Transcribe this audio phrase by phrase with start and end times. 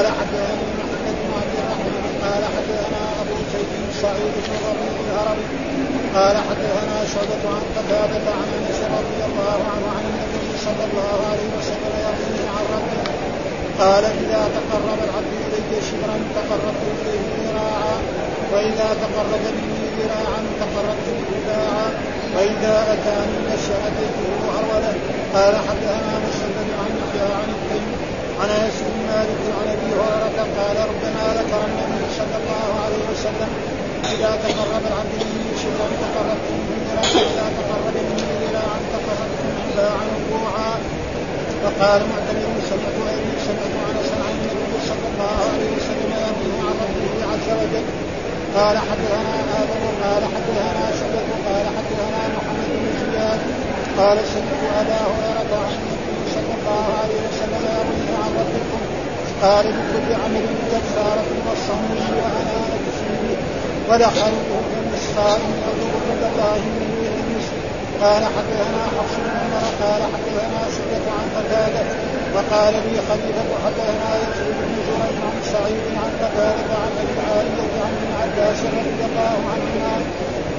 [0.00, 3.72] قال حدثني محمد بن عبد الرحمن قال حدثنا أبو سيد
[4.02, 5.46] سعيد بن ربيع الهروي
[6.16, 11.48] قال حدثنا شعبة عن قتادة عن أنس رضي الله عنه عن النبي صلى الله عليه
[11.58, 13.02] وسلم يقول عن ربه
[13.82, 17.96] قال إذا تقرب العبد إلي شبرا تقربت إليه ذراعا
[18.52, 21.88] وإذا تقرب مني ذراعا تقربت به باعا
[22.36, 24.92] وإذا اتاني مشى اتيته هرولا
[25.34, 26.90] قال حدثنا مسدد عن
[27.40, 28.10] عن التيم
[28.40, 33.50] عن بن مالك عن ابي هريره قال ربنا ذكر النبي صلى الله عليه وسلم.
[34.14, 36.92] إذا تقرب العبد مني شبرا تقربت منه
[37.30, 40.72] إذا تقرب مني ذراعا تقربت منه باعا وقوعا
[41.62, 47.18] فقال معتمر سمعت ابي سمعت انس عن النبي صلى الله عليه وسلم يرويه عن ربه
[47.32, 47.86] عز وجل.
[48.56, 49.82] قال حدثنا آدم.
[50.04, 51.28] قال حدثنا شعبة.
[51.48, 53.40] قال حدثنا محمد بن زياد
[53.98, 58.80] قال سمعت أبا هريرة عن النبي صلى الله عليه وسلم يرويه عن ربكم
[59.42, 63.36] قال بكل عمل كفارة والصوم وأنانة فيه
[63.88, 66.90] ودخلته من الصائم يذوق كل الله من
[68.04, 71.82] قال حدثنا حفص بن عمر قال حدثنا شعبة عن قتادة
[72.34, 77.92] وقال لي خليفة حدثنا يزيد بن زريع عن سعيد عن قتادة عن أبي العالية عن
[77.98, 79.94] ابن عباس رضي الله عنهما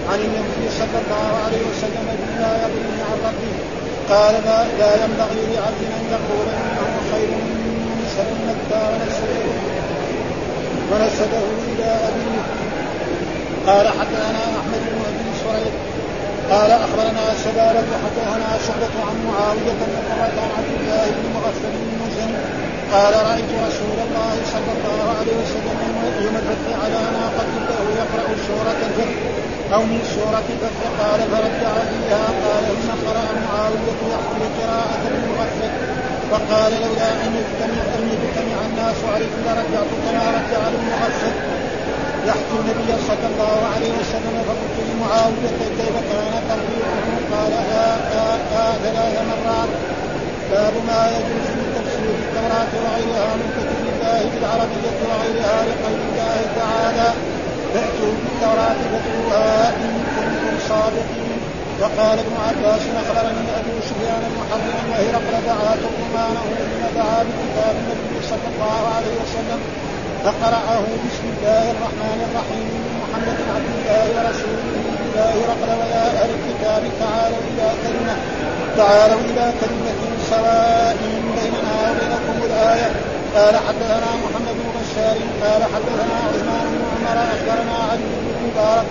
[0.09, 3.53] عن النبي صلى الله عليه وسلم بما يرويه عن ربه
[4.11, 7.50] قال لا, لا ينبغي لعبد أن يقول إنه خير من
[10.91, 12.41] ونسبه إلى أبيه
[13.67, 15.73] قال حدثنا أحمد بن أبي سريج
[16.51, 21.91] قال أخبرنا سبالة حدثنا شعبة عن معاوية بن قرة عن عبد الله بن مغفل بن
[22.03, 22.35] مسلم
[22.93, 25.77] قال رأيت رسول الله صلى الله عليه وسلم
[26.25, 29.19] يوم الفتح على ناقة له يقرأ سورة الفتح
[29.73, 32.23] أو من سورة الفتح قال فرد عليها.
[32.43, 36.00] قال ان قرا معاوية يحمل قراءة المغفل.
[36.31, 37.35] فقال لولا ان
[37.95, 41.35] ان يجتمع الناس عليك لرجعت كما رجع المغفل
[42.27, 47.89] يحكي النبي صلى الله عليه وسلم فقلت لمعاوية كيف كان تربيته قال آ
[48.23, 49.69] آ آ ثلاث مرات.
[50.51, 57.09] باب ما يجوز من تفسير التوراة وغيرها من كتب الله بالعربية وغيرها لقول الله تعالى
[57.73, 61.30] فأتوا بالتوراة فاتلوها إن كنتم صادقين.
[61.81, 68.47] وقال ابن عباس اخبرني ابو سفيان المحرم وهرقل دعا ترجمانه حين دعا بكتاب النبي صلى
[68.53, 69.59] الله عليه وسلم.
[70.25, 72.69] فقرأه بسم الله الرحمن الرحيم.
[73.01, 74.65] محمد عبد الله ورسوله.
[75.05, 78.15] الله رقل ويا أهل الكتاب تعالوا إلى كلمة.
[78.77, 79.99] تعالوا إلى كلمة
[80.29, 80.97] سواء
[81.37, 82.89] بيننا وبينكم الآية.
[83.35, 85.17] قال حدثنا محمد بن بشار.
[85.43, 87.17] قال حدثنا عثمان بن عمر.
[87.35, 88.85] أخبرنا علي بن مبارك.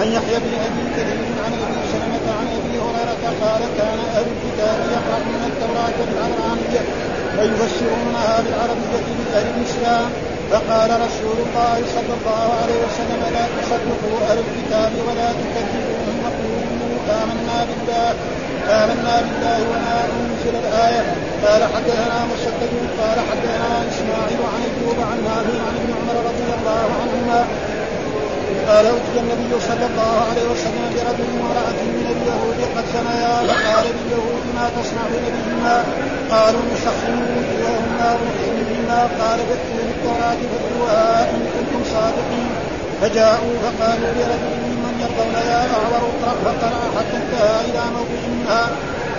[0.00, 4.78] عن يحيى بن أبي كثير عن ابي سلمه عن أبي هريرة قال كان أهل الكتاب
[4.96, 6.82] يقرؤون التوراة بالعرانيه
[7.38, 10.10] ويفسرونها بالعربية لاهل الإسلام.
[10.50, 17.58] فقال رسول الله صلى الله عليه وسلم لا تصدقوا أهل الكتاب ولا تكذبوهم وقولوا آمنا
[17.68, 18.10] بالله
[18.82, 21.02] آمنا بالله وما أنزل الآية.
[21.44, 26.88] قال حدثنا مسدد قال حدثنا إسماعيل عن أيوب عن نافع عن ابن عمر رضي الله
[27.00, 27.40] عنهما
[28.68, 34.44] قال أتي النبي صلى الله عليه وسلم برجل وامرأة من اليهود قد زنيا فقال لليهود
[34.56, 35.76] ما تصنع بنبيهما
[36.30, 42.50] قالوا نسخن وجوههما ونحييهما قال فاتوا بالتوراة فاتلوها إن كنتم صادقين.
[43.00, 48.62] فجاءوا فقالوا لرجل ممن يرضون يا أعور اقرأ فقرأ حتى انتهى إلى موضع منها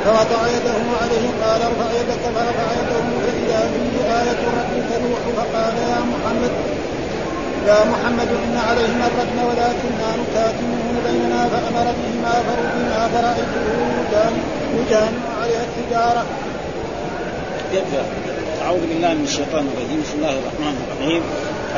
[0.06, 6.00] فوضع يده عليه قال ارفع يدك فرفع يده فإذا به آية الرب تلوح فقال يا
[6.12, 6.52] محمد
[7.68, 13.66] يا محمد إن عليهما الرجم ولكننا نكاتمون بيننا فأمر بهما فربما فرأيته
[14.78, 16.26] يجامع عليها التجارة.
[17.74, 18.04] يبدأ.
[18.66, 20.02] أعوذ بالله من الشيطان الرجيم.
[20.06, 21.22] بسم الله الرحمن الرحيم.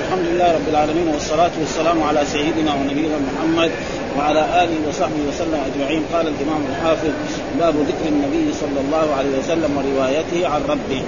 [0.01, 3.71] الحمد لله رب العالمين والصلاة والسلام على سيدنا ونبينا محمد
[4.17, 6.05] وعلى آله وصحبه وسلم أجمعين.
[6.13, 7.13] قال الإمام الحافظ
[7.59, 11.03] باب ذكر النبي صلى الله عليه وسلم وروايته عن ربه.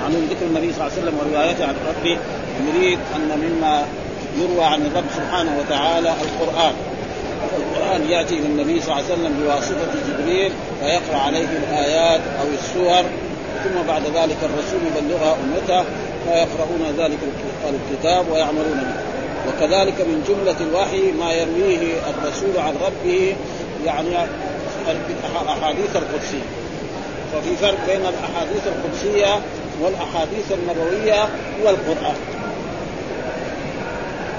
[0.00, 2.16] معلوم ذكر النبي صلى الله عليه وسلم وروايته عن ربه.
[2.62, 3.86] نريد أن مما
[4.38, 6.74] يروى عن الرب سبحانه وتعالى القرآن.
[7.58, 13.04] القرآن يأتي إلى النبي صلى الله عليه وسلم بواسطة جبريل فيقرأ عليه الآيات أو السور
[13.64, 15.84] ثم بعد ذلك الرسول يبلغها أمته
[16.24, 17.18] فيقرؤون ذلك
[17.68, 19.14] الكتاب ويعملون به.
[19.48, 23.36] وكذلك من جملة الوحي ما يرويه الرسول عن ربه
[23.86, 24.08] يعني
[25.42, 26.48] الأحاديث القدسية.
[27.32, 29.40] ففي فرق بين الأحاديث القدسية
[29.80, 31.28] والأحاديث النبوية
[31.64, 32.16] والقرآن.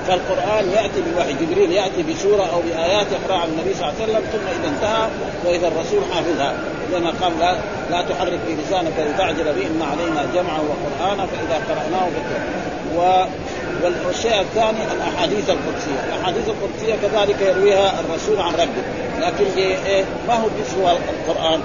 [0.08, 4.24] فالقرآن يأتي بالوحي جبريل يأتي بسورة أو بآيات يقرأ عن النبي صلى الله عليه وسلم
[4.32, 5.10] ثم إذا انتهى
[5.46, 6.54] وإذا الرسول حافظها.
[6.92, 7.58] زي ما قال لا,
[7.92, 13.28] لا تحرك بلسانك لتعجل به إن علينا جمعه وقرآنا فإذا قرأناه فاتبع
[14.06, 18.84] والشيء الثاني الأحاديث القدسية، الأحاديث القدسية كذلك يرويها الرسول عن ربه،
[19.20, 20.98] لكن إيه؟ ما هو باسم
[21.28, 21.60] القرآن؟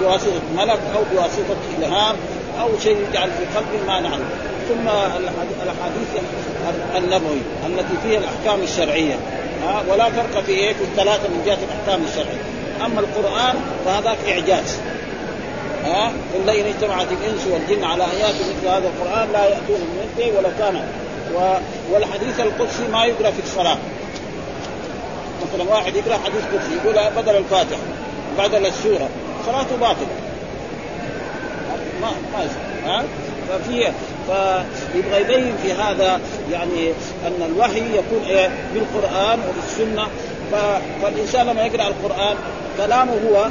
[0.00, 2.16] بواسطة ملك أو بواسطة إلهام
[2.60, 4.28] أو شيء يجعل في قلبه ما نعلم،
[4.72, 4.88] ثم
[5.62, 6.08] الاحاديث
[6.96, 9.14] النبوي التي فيها الأحكام الشرعية.
[9.64, 12.42] ها ولا فرق في إيه؟ في الثلاثة من جهة الأحكام الشرعية.
[12.86, 13.54] أما القرآن
[13.84, 14.78] فهذاك إعجاز.
[15.84, 20.50] ها قل لئن اجتمعت الإنس والجن على آيات مثل هذا القرآن لا يأتون بمثله ولو
[20.58, 20.82] كان.
[21.34, 21.54] و...
[21.92, 23.78] والحديث القدسي ما يقرأ في الصلاة.
[25.42, 27.82] مثلا واحد يقرأ حديث قدسي يقول بدل الفاتحه
[28.38, 29.08] بدل السورة
[29.46, 30.06] صلاته باطلة.
[32.02, 32.46] ما ما
[32.86, 33.04] ها؟
[33.48, 33.92] ففي
[34.26, 36.20] فيبغى يبين في هذا
[36.52, 36.88] يعني
[37.26, 40.08] أن الوحي يكون إيه؟ بالقرآن وبالسنة.
[41.02, 42.36] فالإنسان لما يقرأ القرآن
[42.78, 43.46] كلامه هو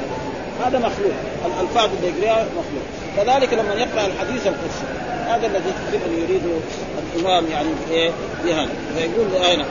[0.66, 1.14] هذا مخلوق.
[1.46, 2.86] الألفاظ اللي يقرأها مخلوق.
[3.18, 4.86] كذلك لما يقرأ الحديث القدسي
[5.28, 6.58] هذا الذي تقريبا يريده
[7.16, 8.12] الإمام يعني إيه؟
[8.46, 8.70] بهذا.
[8.98, 9.66] فيقول هنا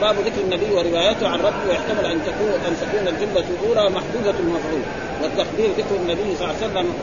[0.00, 4.82] باب ذكر النبي وروايته عن ربه ويحتمل أن تكون أن تكون الجملة الأولى محدودة المفعول
[5.22, 6.94] والتقدير ذكر النبي صلى الله عليه وسلم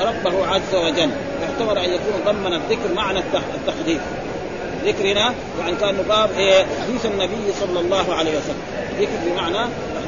[0.00, 1.10] ربه عز وجل.
[1.42, 3.18] يحتمل أن يكون ضمن الذكر معنى
[3.54, 4.00] التقدير
[4.84, 8.62] ذكرنا يعني كان باب إيه حديث النبي صلى الله عليه وسلم.
[9.00, 9.58] ذكر بمعنى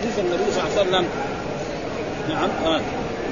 [0.00, 1.06] حديث النبي صلى الله عليه وسلم.
[2.28, 2.80] نعم آه.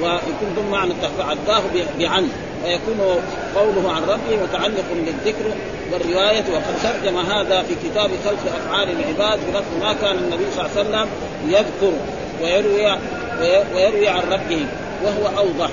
[0.02, 1.62] ويكون ضمن معنى عداه
[1.98, 2.28] بعن.
[2.64, 3.22] فيكون
[3.54, 5.44] قوله عن ربه متعلق بالذكر
[5.92, 10.78] والرواية وقد ترجم هذا في كتاب خلق أفعال العباد بلفظ ما كان النبي صلى الله
[10.78, 11.08] عليه وسلم
[11.46, 11.92] يذكر
[12.42, 12.98] ويروي
[13.74, 14.66] ويروي عن ربه
[15.04, 15.70] وهو أوضح.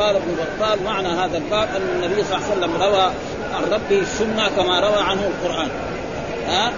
[0.00, 3.10] قال ابن بطال معنى هذا الباب أن النبي صلى الله عليه وسلم روى
[3.54, 5.68] عن ربه السنة كما روى عنه القرآن.
[6.48, 6.72] ها؟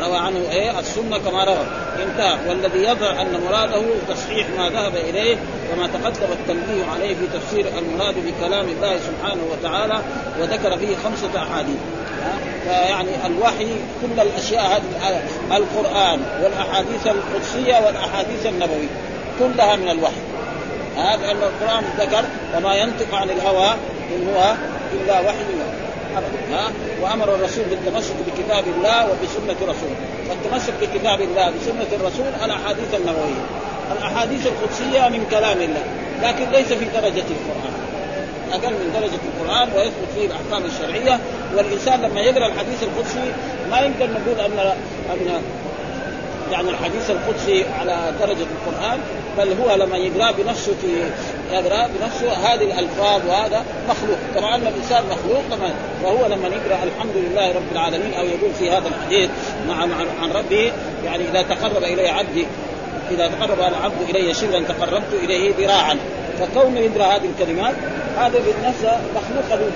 [0.00, 1.66] روى عنه إيه؟ السنة كما روى.
[2.02, 5.36] انتهى والذي يظهر أن مراده تصحيح ما ذهب إليه
[5.72, 10.00] وما تقدم التنبيه عليه في تفسير المراد بكلام الله سبحانه وتعالى
[10.40, 11.78] وذكر فيه خمسة أحاديث.
[12.64, 13.68] فيعني الوحي
[14.02, 15.22] كل الأشياء هذه
[15.56, 18.88] القرآن والأحاديث القدسية والأحاديث النبوية
[19.38, 20.20] كلها من الوحي.
[20.96, 22.24] هذا لأن القرآن ذكر
[22.56, 23.74] وما ينطق عن الهوى
[24.16, 24.54] إن هو
[24.92, 25.69] إلا وحي.
[26.52, 26.72] ها؟
[27.02, 29.96] وأمر الرسول بالتمسك بكتاب الله وبسنة رسوله.
[30.28, 33.44] فالتمسك بكتاب الله بسنه الرسول الاحاديث النبوية.
[33.92, 35.84] الأحاديث القدسية من كلام الله
[36.22, 37.74] لكن ليس في درجة القرآن.
[38.52, 41.20] أقل من درجة القرآن ويثبت فيه الأحكام الشرعية.
[41.56, 43.32] والإنسان لما يقرأ الحديث القدسي
[43.70, 44.58] ما يقدر نقول ان
[45.12, 45.42] ان
[46.52, 49.00] يعني الحديث القدسي على درجة القرآن
[49.38, 51.10] بل هو لما يقرأ بنفسه في
[51.52, 54.18] يقرأ بنفسه هذه الألفاظ وهذا مخلوق.
[54.34, 55.74] كما ان الانسان مخلوق كما
[56.04, 59.30] وهو لما يقرأ الحمد لله رب العالمين أو يقول في هذا الحديث
[59.68, 59.74] مع
[60.22, 60.72] عن ربه
[61.04, 62.46] يعني إذا تقرب إلي عبدي
[63.10, 65.98] إذا تقرب العبد إلي شبرا تقربت إليه ذراعا.
[66.40, 67.74] فكونه يقرأ هذه الكلمات
[68.18, 68.84] هذا بالنفس
[69.16, 69.70] مخلوق له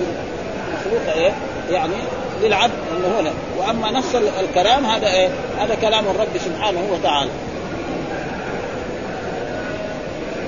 [0.74, 1.32] مخلوق إيه؟
[1.70, 1.94] يعني
[2.42, 5.28] للعبد انه هنا وأما نفس الكلام هذا إيه؟
[5.58, 7.30] هذا كلام الرب سبحانه وتعالى.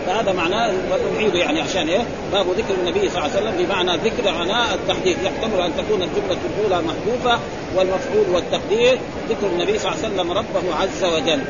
[0.06, 0.72] فهذا معناه
[1.10, 5.16] ونعيده يعني عشان إيه؟ باب ذكر النبي صلى الله عليه وسلم بمعنى ذكر عناء التحديد.
[5.22, 7.38] يحتمل أن تكون الجملة الأولى محذوفة
[7.76, 8.98] والمفعول والتقدير.
[9.28, 11.40] ذكر النبي صلى الله عليه وسلم ربه عز وجل.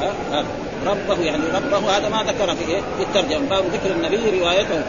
[0.00, 0.44] ها؟ ها.
[0.86, 3.48] ربه يعني ربه هذا ما ذكر في إيه؟ في الترجمة.
[3.48, 4.82] باب ذكر النبي روايته.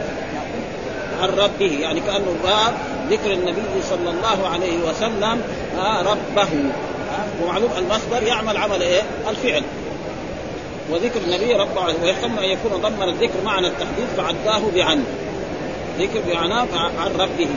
[1.22, 2.74] عن ربه يعني كأنه باب
[3.10, 5.42] ذكر النبي صلى الله عليه وسلم
[6.06, 6.48] ربه.
[7.42, 9.62] ومعلوم المصدر يعمل عمل إيه؟ الفعل.
[10.90, 15.04] وذكر النبي رب ويحتمل أن يكون ضمن الذكر معنى التحديد فعداه بعن
[15.98, 17.48] ذكر بمعناه عن ربه.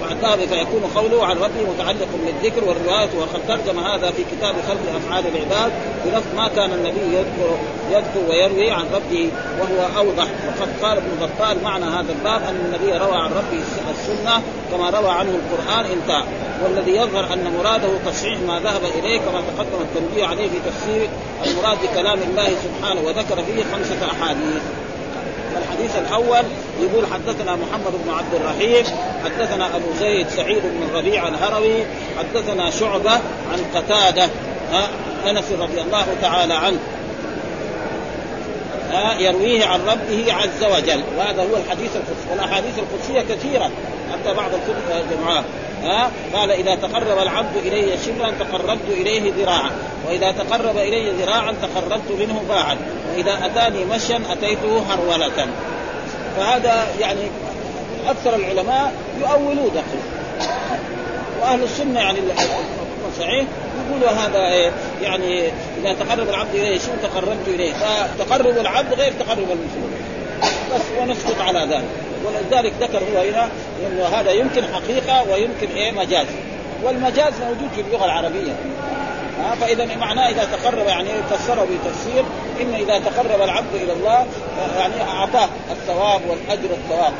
[0.00, 5.24] فعداه فيكون قوله عن ربه متعلق بالذكر والرواية وقد ترجم هذا في كتاب خلق أفعال
[5.26, 5.72] العباد
[6.04, 7.58] بلفظ ما كان النبي يذكر
[7.90, 9.30] يذكر ويروي عن ربه
[9.60, 10.26] وهو أوضح.
[10.48, 14.42] وقد قال ابن بطال معنى هذا الباب أن النبي روى عن ربه السنة
[14.72, 16.24] كما روى عنه القرآن انتهى
[16.64, 21.08] والذي يظهر أن مراده تصحيح ما ذهب إليه كما تقدم التنبيه عليه في تفسير
[21.46, 24.62] المراد بكلام الله سبحانه وذكر فيه خمسة أحاديث.
[25.58, 26.44] الحديث الأول
[26.80, 28.84] يقول حدثنا محمد بن عبد الرحيم
[29.24, 31.84] حدثنا أبو زيد سعيد بن الربيع الهروي
[32.18, 33.12] حدثنا شعبة
[33.52, 34.28] عن قتادة
[35.26, 36.78] أنس رضي الله تعالى عنه.
[39.18, 41.02] يرويه عن ربه عز وجل.
[41.18, 42.30] وهذا هو الحديث القدسي.
[42.30, 43.70] والأحاديث القدسية كثيرة.
[44.12, 45.44] حتى بعض الكتب جمعاء
[45.82, 49.70] ها قال إذا تقرب العبد إلي شبرا تقربت إليه ذراعا.
[50.08, 52.76] وإذا تقرب إلي ذراعا تقربت منه باعا.
[53.14, 55.46] وإذا أتاني مشيا أتيته هرولة.
[56.36, 57.20] فهذا يعني
[58.08, 60.04] أكثر العلماء يؤولوا دقيق
[61.42, 62.18] وأهل السنة يعني
[63.18, 63.44] صحيح
[63.88, 65.48] يقولوا هذا إيه يعني
[65.80, 69.92] إذا تقرب العبد إليه شو تقربت إليه؟ فتقرب العبد غير تقرب المسلم.
[70.74, 71.88] بس ونسقط على ذلك.
[72.24, 73.48] ولذلك ذكر هو هنا
[73.86, 76.26] إنه هذا يمكن حقيقة ويمكن إيه مجاز.
[76.82, 78.52] والمجاز موجود في اللغة العربية.
[79.60, 82.24] فإذا معناه إذا تقرب يعني فسره بتفسير
[82.60, 84.26] إن إذا تقرب العبد إلى الله
[84.78, 87.12] يعني أعطاه الثواب والأجر الثواب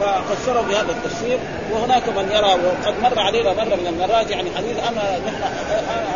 [0.00, 1.38] ففسره بهذا التفسير
[1.72, 5.42] وهناك من يرى وقد مر علينا مرة من المرات يعني حديث انا نحن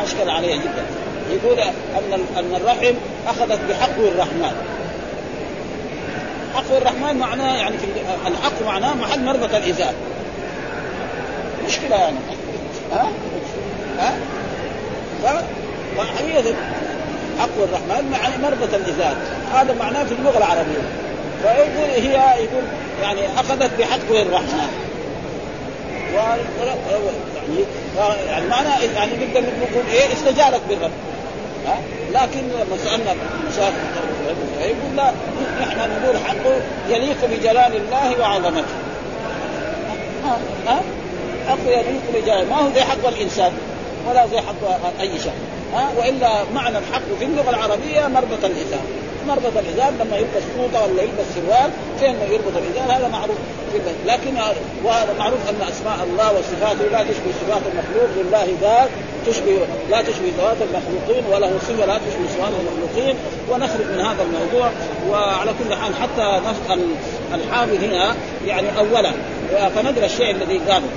[0.04, 0.84] أشكل عليه جدا.
[1.30, 2.94] يقول أن أن الرحم
[3.28, 4.52] أخذت بحقه الرحمن.
[6.54, 7.86] حق الرحمن معناه يعني في
[8.26, 9.92] الحق معناه محل مربط الإزار.
[11.66, 12.16] مشكلة يعني.
[12.92, 13.08] ها؟
[15.24, 15.42] ها؟
[15.96, 16.54] فحقيقة
[17.38, 19.16] حق الرحمن مع مربط الإزار.
[19.54, 21.07] هذا معناه في اللغة العربية.
[21.42, 22.64] فيقول هي يقول
[23.02, 24.68] يعني أخذت بحقه الرحمن.
[26.14, 27.64] و يعني
[28.28, 30.90] يعني معناه يعني نقدر نقول إيه استجارت بالرب.
[31.66, 31.78] ها؟
[32.12, 33.14] لكن لما سألنا
[33.48, 33.74] مشايخ
[34.60, 35.12] يقول لا
[35.60, 38.74] نحن نقول حقه يليق بجلال الله وعظمته.
[40.66, 40.80] ها؟
[41.48, 43.52] حقه يليق بجلال ما هو زي حق الإنسان
[44.08, 45.32] ولا زي حق أي شيء.
[45.74, 48.80] ها؟ وإلا معنى الحق في اللغة العربية مربط الازار
[49.28, 51.70] مربط الازار لما يلبس فوطه ولا يلبس سروال
[52.00, 53.36] فين يربط الازار هذا معروف
[54.06, 54.34] لكن
[54.84, 58.88] وهذا معروف أن أسماء الله وصفاته لا تشبه صفات المخلوق لله ذات
[59.26, 59.58] تشبه
[59.90, 63.14] لا تشبه ذوات المخلوقين وله صفة لا تشبه صفات المخلوقين.
[63.50, 64.70] ونخرج من هذا الموضوع
[65.10, 66.40] وعلى كل حال حتى
[67.34, 68.14] الحافظ هنا
[68.46, 69.12] يعني اولا
[69.74, 70.88] فندرى الشيء الذي قاله.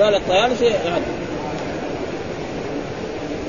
[0.00, 1.04] قال الطيالسي يعني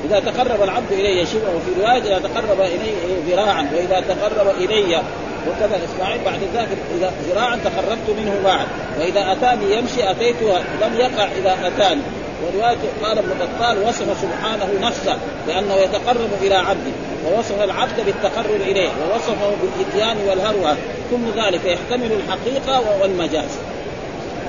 [0.06, 2.94] إذا تقرب العبد إلي شبرا وفي رواية إذا تقرب إلي
[3.28, 5.02] ذراعا وإذا تقرب إلي
[5.48, 8.68] وكذا إسماعيل بعد ذلك إذا ذراعا تقربت منه بعد.
[9.00, 12.02] وإذا أتاني يمشي أتيته لم يقع إذا أتاني.
[12.44, 16.92] ورواية قال ابن بطال وصف سبحانه نفسه بأنه يتقرب إلى عبده
[17.26, 20.78] ووصف العبد بالتقرب إليه ووصفه بالإتيان والهروة.
[21.12, 23.50] كل ذلك يحتمل الحقيقة والمجاز.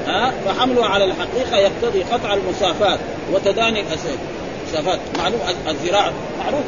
[0.06, 2.98] ها؟ فحمله على الحقيقة يقتضي قطع المسافات
[3.32, 4.18] وتداني الأسئلة
[4.68, 6.64] مسافات معلوم الذراع معروف.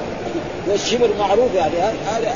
[0.69, 1.75] والشبر معروف يعني.
[2.12, 2.35] هذه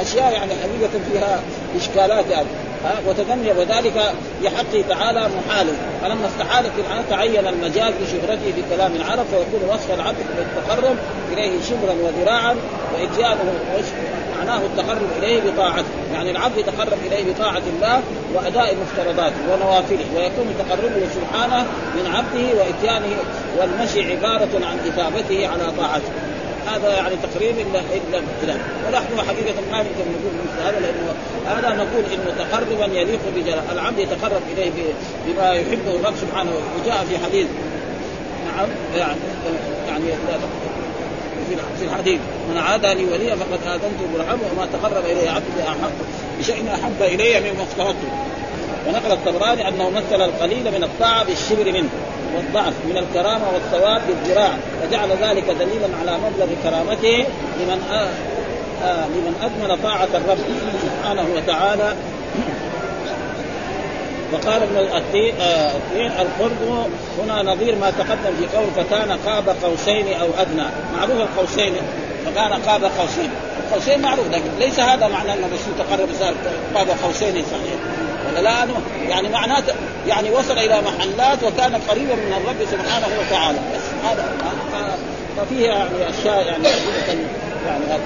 [0.00, 1.40] أشياء يعني حقيقة فيها
[1.76, 2.46] إشكالات يعني.
[2.84, 5.66] ها وتغني وذلك لحقه تعالى محال
[6.02, 10.96] فلما استحالت الحال تعين المجاز بشهرته بكلام العرب فيكون وصف العبد بالتقرب
[11.32, 12.56] إليه شبرا وذراعا
[12.94, 13.52] واتيانه
[14.42, 18.02] معناه التقرب إليه بطاعته، يعني العبد يتقرب إليه بطاعة الله
[18.34, 23.16] وأداء مفترضاته ونوافله، ويكون تقربه سبحانه من عبده وإتيانه
[23.58, 26.12] والمشي عبارة عن إثابته على طاعته.
[26.66, 31.14] هذا يعني تقريب الا إلا ابتلاء ونحن حقيقة ما نقدر نقول مثل هذا لأنه
[31.46, 34.70] هذا نقول إنه تقربا يليق بجلال العبد يتقرب إليه
[35.26, 37.46] بما يحبه الرب سبحانه وجاء في حديث
[38.46, 39.18] نعم يعني
[39.88, 40.04] يعني
[41.78, 45.92] في الحديث من عادى لي وليا فقد اذنته بالرحم وما تقرب إلي عبدي احب
[46.38, 48.08] بشيء أحب إلي مما افترضته.
[48.86, 51.88] ونقل الطبراني أنه مثل القليل من الطاعة بالشبر منه
[52.36, 57.26] والضعف من الكرامة والثواب بالذراع فجعل ذلك دليلا على مبلغ كرامته
[57.60, 58.08] لمن آه
[58.84, 60.38] آه لمن اكمل طاعة الرب
[60.82, 61.94] سبحانه وتعالى.
[64.32, 65.72] وقال ابن الاثير آه
[66.22, 70.64] القرب هنا نظير ما تقدم في قول فكان قاب قوسين أو أدنى.
[70.96, 71.72] معروف القوسين
[72.26, 73.30] فكان قاب قوسين.
[73.66, 76.34] القوسين معروف لكن ليس هذا معنى ان الرسول تقرب صار
[76.74, 77.74] قاب قوسين صحيح.
[78.28, 78.66] ولا لا؟
[79.08, 79.74] يعني معناته
[80.06, 83.58] يعني وصل إلى محلات وكان قريبا من الرب سبحانه وتعالى.
[83.74, 84.32] بس هذا
[85.36, 86.64] ففيه يعني أشياء يعني
[87.66, 88.00] يعني هذا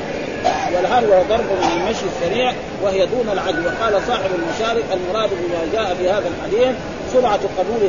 [0.75, 2.53] والهروة ضرب من المشي السريع
[2.83, 3.67] وهي دون العدل.
[3.67, 6.77] وقال صاحب المشارق المراد بما جاء في هذا الحديث
[7.13, 7.81] سرعة قبول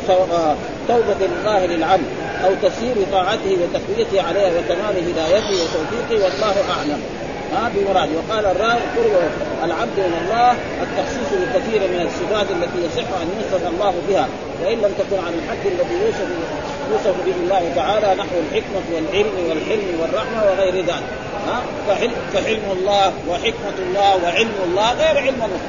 [0.88, 2.04] توبة الله للعبد
[2.44, 7.02] أو تسيير طاعته وتقويته عليها وكمال هدايته وتوفيقه والله أعلم.
[7.54, 8.08] ها بمراد.
[8.16, 9.30] وقال الراوي قرب
[9.64, 10.50] العبد من الله
[10.82, 14.28] التخصيص بكثير من الصفات التي يصح أن يوصف الله بها
[14.64, 16.28] وإن لم تكن عن الحد الذي يوصف
[16.90, 21.02] يوصف به الله تعالى نحو الحكمة والعلم والحلم والرحمة وغير ذلك.
[21.48, 25.60] ها؟ فحلم, فحلم الله وحكمة الله وعلم الله غير علم الله.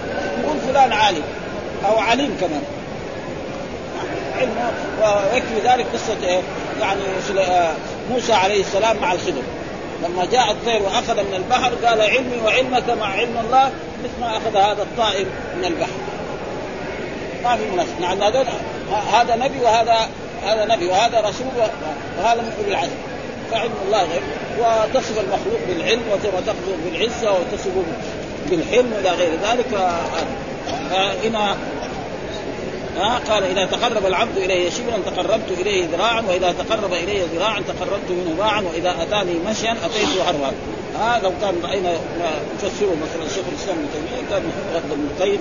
[0.43, 1.23] يقول فلان عالم
[1.85, 2.63] أو عليم كمان.
[4.39, 4.71] علم.
[5.01, 6.41] ويكفي ذلك قصة
[6.81, 7.01] يعني
[8.11, 9.41] موسى عليه السلام مع الخضر.
[10.03, 13.71] لما جاء الطير وأخذ من البحر قال علمي وعلمك مع علم الله
[14.03, 15.25] مثل ما أخذ هذا الطائر
[15.57, 15.99] من البحر.
[17.43, 18.45] ما في نعم هذا
[19.13, 20.09] هذا نبي وهذا
[20.46, 21.48] هذا نبي وهذا رسول
[22.17, 22.96] وهذا من أولي العزم.
[23.51, 24.22] فعلم الله غير.
[24.60, 26.55] وتصف المخلوق بالعلم وتصف
[26.86, 27.72] بالعزة وتصف
[28.50, 29.91] بالحلم إلى غير ذلك.
[30.89, 31.55] فهنا
[32.98, 38.10] ها قال إذا تقرب العبد الي شبرا تقربت إليه ذراعا وإذا تقرب الي ذراعا تقربت
[38.10, 40.51] منه باعا وإذا أتاني مشيا اتيته هروا
[41.00, 41.91] ها لو كان رأينا
[42.63, 44.43] يفسره مثلا شيخ الإسلام ابن تيمية كان
[44.75, 45.39] ابن القيم.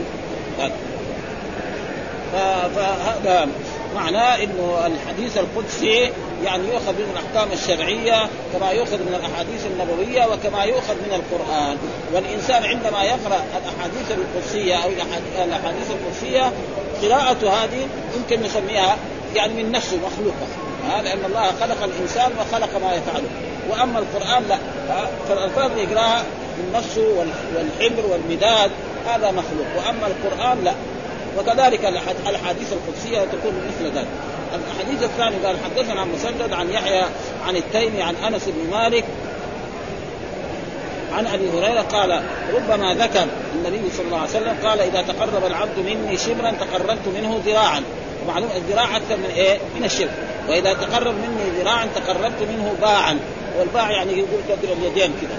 [2.33, 3.49] فهذا
[3.95, 6.11] معناه إنه الحديث القدسي
[6.45, 11.77] يعني يؤخذ من الأحكام الشرعية كما يؤخذ من الأحاديث النبوية وكما يؤخذ من القرآن.
[12.15, 14.91] والإنسان عندما يقرأ الأحاديث القدسية أو
[15.45, 16.53] الاحاديث القدسية
[17.03, 18.97] قراءته هذه يمكن نسميها
[19.35, 20.47] يعني من نفسه مخلوقة.
[21.03, 23.29] لأن الله خلق الإنسان وخلق ما يفعله.
[23.71, 24.59] وأما القرآن لا.
[25.29, 26.23] فالألفاظ يقراها
[26.59, 28.71] من نفسه والحبر والمداد
[29.07, 29.67] هذا مخلوق.
[29.77, 30.75] وأما القرآن لا.
[31.39, 31.85] وكذلك
[32.29, 34.09] الأحاديث القدسية تكون مثل ذلك.
[34.55, 37.05] الحديث الثاني قال حدثنا عن مسدد عن يحيى
[37.47, 39.05] عن التيمي عن أنس بن مالك
[41.13, 42.23] عن أبي هريرة قال
[42.55, 47.41] ربما ذكر النبي صلى الله عليه وسلم قال إذا تقرب العبد مني شبرا تقربت منه
[47.47, 47.83] ذراعا.
[48.25, 50.11] ومعلوم الذراع أكثر من إيه؟ من الشبر.
[50.49, 53.19] وإذا تقرب مني ذراعا تقربت منه باعا.
[53.59, 55.39] والباع يعني يقول كثر اليدين كذا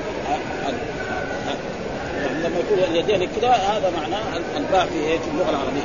[2.44, 4.20] لما يكون اليدين كذا هذا معناه
[4.58, 5.82] الباع في؟ في اللغة العربية.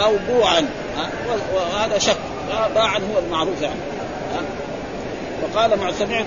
[0.00, 0.68] أو بوعا
[1.54, 2.16] وهذا شك.
[2.74, 3.80] باعا هو المعروف يعني.
[5.42, 6.26] وقال مع سمعت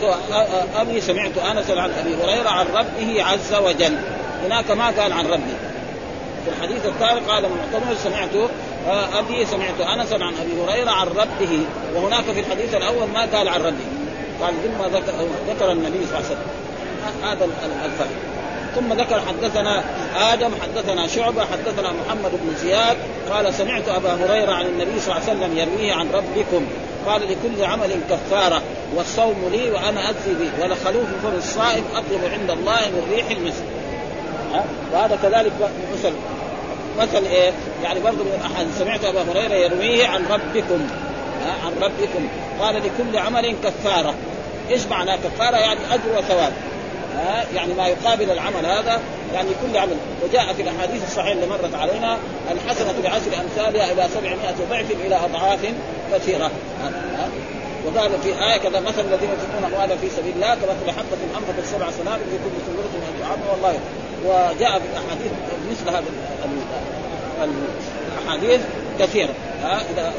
[0.75, 3.97] أبي سمعت أنس عن أبي هريرة عن ربه عز وجل.
[4.45, 5.55] هناك ما قال عن ربه.
[6.45, 8.49] في الحديث الثاني قال معتمر سمعت
[9.13, 11.59] أبي سمعت أنس عن أبي هريرة عن ربه.
[11.95, 13.87] وهناك في الحديث الأول ما قال عن ربه.
[14.41, 15.13] قال ثم ذكر
[15.49, 16.51] ذكر النبي صلى الله عليه وسلم.
[17.23, 17.45] هذا
[17.85, 18.09] الفرق.
[18.75, 19.83] ثم ذكر حدثنا
[20.15, 22.97] آدم حدثنا شعبة حدثنا محمد بن زياد
[23.29, 26.65] قال سمعت أبا هريرة عن النبي صلى الله عليه وسلم يرويه عن ربكم
[27.07, 28.61] قال لكل عمل كفارة
[28.95, 33.63] والصوم لي وأنا اجزي به ولخلوف فم الصائم أطلب عند الله من ريح المسك.
[34.93, 35.51] وهذا كذلك
[35.93, 36.13] مثل
[36.99, 37.51] مثل إيه؟
[37.83, 40.87] يعني برضه من الاحاديث سمعت أبا هريرة يرويه عن ربكم
[41.65, 42.27] عن ربكم.
[42.59, 44.15] قال لكل عمل كفارة.
[44.69, 46.53] إيش معنى كفارة؟ يعني أجر وثواب.
[47.17, 48.99] ها يعني ما يقابل العمل هذا
[49.33, 49.97] يعني كل عمل.
[50.23, 52.17] وجاء في الأحاديث الصحيحة اللي مرت علينا
[52.51, 54.35] الحسنة بعشر أمثالها إلى 700
[54.69, 55.59] ضعف إلى أضعاف
[56.13, 56.51] كثيرة.
[57.85, 61.91] وقال في آية كذا مثل الذين ينفقون أموالا في سبيل الله كمثل حبة أنفقت سبع
[61.91, 63.79] سنابل في كل سنبلة من طعام والله
[64.25, 65.31] وجاء في الأحاديث
[65.71, 66.03] مثل هذا
[68.23, 68.61] الأحاديث
[68.99, 69.33] كثيرة.
[69.63, 70.13] ها إذا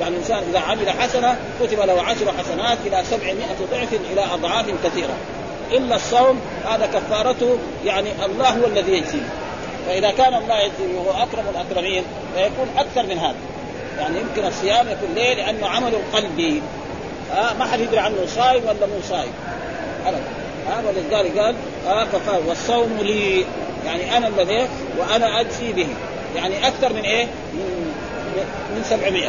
[0.00, 5.14] يعني الإنسان إذا عمل حسنة كتب له عشر حسنات إلى سبعمائة ضعف إلى أضعاف كثيرة.
[5.72, 9.28] إلا الصوم هذا كفارته يعني الله هو الذي يجزيه.
[9.86, 12.02] فإذا كان الله يجزيه وهو أكرم الأكرمين
[12.34, 13.36] فيكون أكثر من هذا.
[13.98, 16.62] يعني يمكن الصيام يكون ليه؟ لأنه عمل قلبي.
[17.34, 19.32] آه ما حد يدري عنه صايم ولا مو صايم.
[20.06, 20.22] ابدا.
[20.68, 21.54] آه ولذلك قال
[21.88, 23.44] آه كفار والصوم لي.
[23.86, 25.88] يعني أنا الذي وأنا أجزي به.
[26.36, 27.90] يعني أكثر من إيه؟ من
[28.76, 29.28] من 700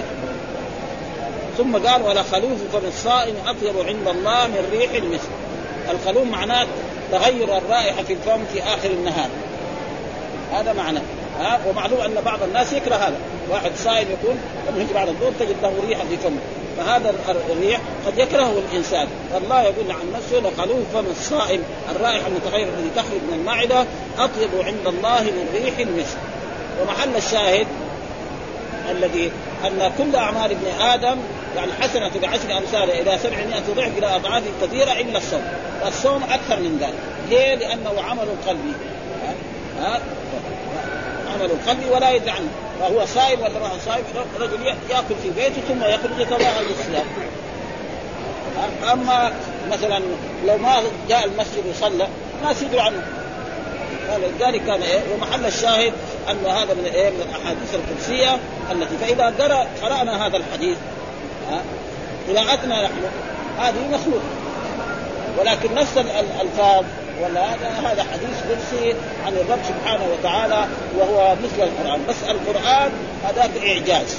[1.58, 5.30] ثم قال ولا خلوف فمن الصائم اطيب عند الله من ريح المسك.
[5.92, 6.68] الخلوم معناه
[7.12, 9.30] تغير الرائحة في الفم في آخر النهار.
[10.54, 11.02] هذا معناه
[11.40, 13.16] ها؟ ومعلوم أن بعض الناس يكره هذا.
[13.50, 16.40] واحد صائم يكون لما يجي بعد الظهر تجد له ريحة في فمه.
[16.78, 17.14] فهذا
[17.52, 19.08] الريح قد يكرهه الإنسان.
[19.34, 21.64] فالله يقول عن نفسه لخلوف فم الصائم.
[21.96, 23.86] الرائحة المتغيره التي تخرج من المعدة
[24.20, 26.18] أطيب عند الله من ريح المسك.
[26.82, 27.68] ومحل الشاهد
[28.92, 29.32] الذي
[29.66, 31.18] أن كل أعمال ابن آدم
[31.56, 35.44] يعني حسنة بعشر أمثال إلى سبعمائة ضعف إلى أضعاف كثيرة إلا الصوم.
[35.88, 37.00] الصوم أكثر من ذلك.
[37.30, 38.74] ليه؟ لأنه عمل قلبي
[39.82, 40.00] ها؟
[41.34, 42.48] عمل قلبي ولا يدري عنه
[42.80, 44.04] فهو صائم ولا ما صائم؟
[44.40, 47.06] رجل يأكل في بيته ثم يخرج يتظاهر بالصيام
[48.92, 49.34] أما
[49.72, 50.02] مثلا
[50.48, 52.08] لو ما جاء المسجد وصلى
[52.44, 53.04] ما يدري عنه.
[54.18, 55.94] لذلك كان إيه؟ ومحل الشاهد
[56.30, 58.40] أن هذا من إيه؟ من الأحاديث القدسية
[58.72, 60.78] التي فإذا قرأ قرأنا هذا الحديث
[62.30, 63.02] قراءتنا نحن.
[63.60, 64.22] هذه مخلوق
[65.40, 66.84] ولكن نفس الألفاظ
[67.22, 70.66] ولا هذا هذا حديث قدسي عن الرب سبحانه وتعالى
[70.98, 72.02] وهو مثل القرآن.
[72.10, 72.92] بس القرآن
[73.24, 74.18] هذاك إعجاز.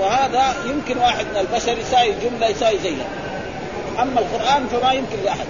[0.00, 3.06] وهذا يمكن واحد من البشر يساوي جملة يساوي زيها.
[4.02, 5.46] أما القرآن فما يمكن لأحد.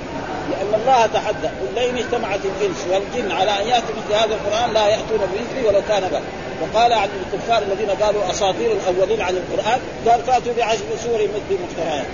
[0.50, 1.46] لأن الله تحدى.
[1.46, 5.81] قل لئن اجتمعت الإنس والجن على أن يأتوا مثل هذا القرآن لا يأتون بمثله ولو
[5.88, 6.20] كان بل.
[6.62, 12.07] وقال عن الكفار الذين قالوا أساطير الأولين عن القرآن قال فأتوا بعشر سور مثل مفتريات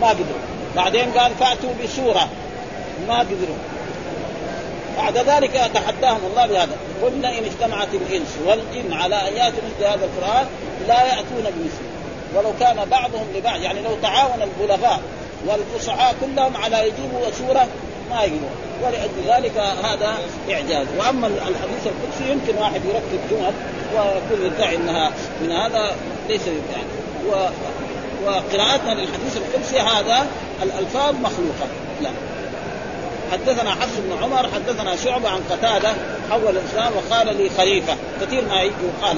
[0.00, 0.42] ما قدروا.
[0.76, 2.28] بعدين قال فأتوا بسورة.
[3.08, 3.56] ما قدروا.
[4.96, 6.76] بعد ذلك يتحداهم الله بهذا.
[7.02, 10.46] قلنا إن اجتمعت الإنس والجن على أن يأتوا مثل هذا القرآن
[10.88, 11.94] لا يأتون بمثله.
[12.34, 15.00] ولو كان بعضهم لبعض يعني لو تعاون البلغاء
[15.46, 17.66] والفصحاء كلهم على يجيبوا سورة
[18.10, 18.64] ما يقدر.
[18.82, 20.14] ولأجل ذلك هذا
[20.50, 20.86] إعجاز.
[20.98, 23.52] وأما الحديث القدسي يمكن واحد يركب جمل
[23.94, 25.10] ويكون يدعي أنها
[25.42, 25.96] من هذا
[26.28, 26.88] ليس يعني
[27.28, 27.48] و
[28.26, 30.26] وقراءتنا للحديث القدسي هذا
[30.62, 31.66] الألفاظ مخلوقة.
[32.02, 32.10] لا.
[33.32, 35.92] حدثنا حفص بن عمر حدثنا شعبة عن قتادة
[36.30, 37.96] حول الإسلام وقال لي خليفة.
[38.20, 39.16] كثير ما يجي وقال.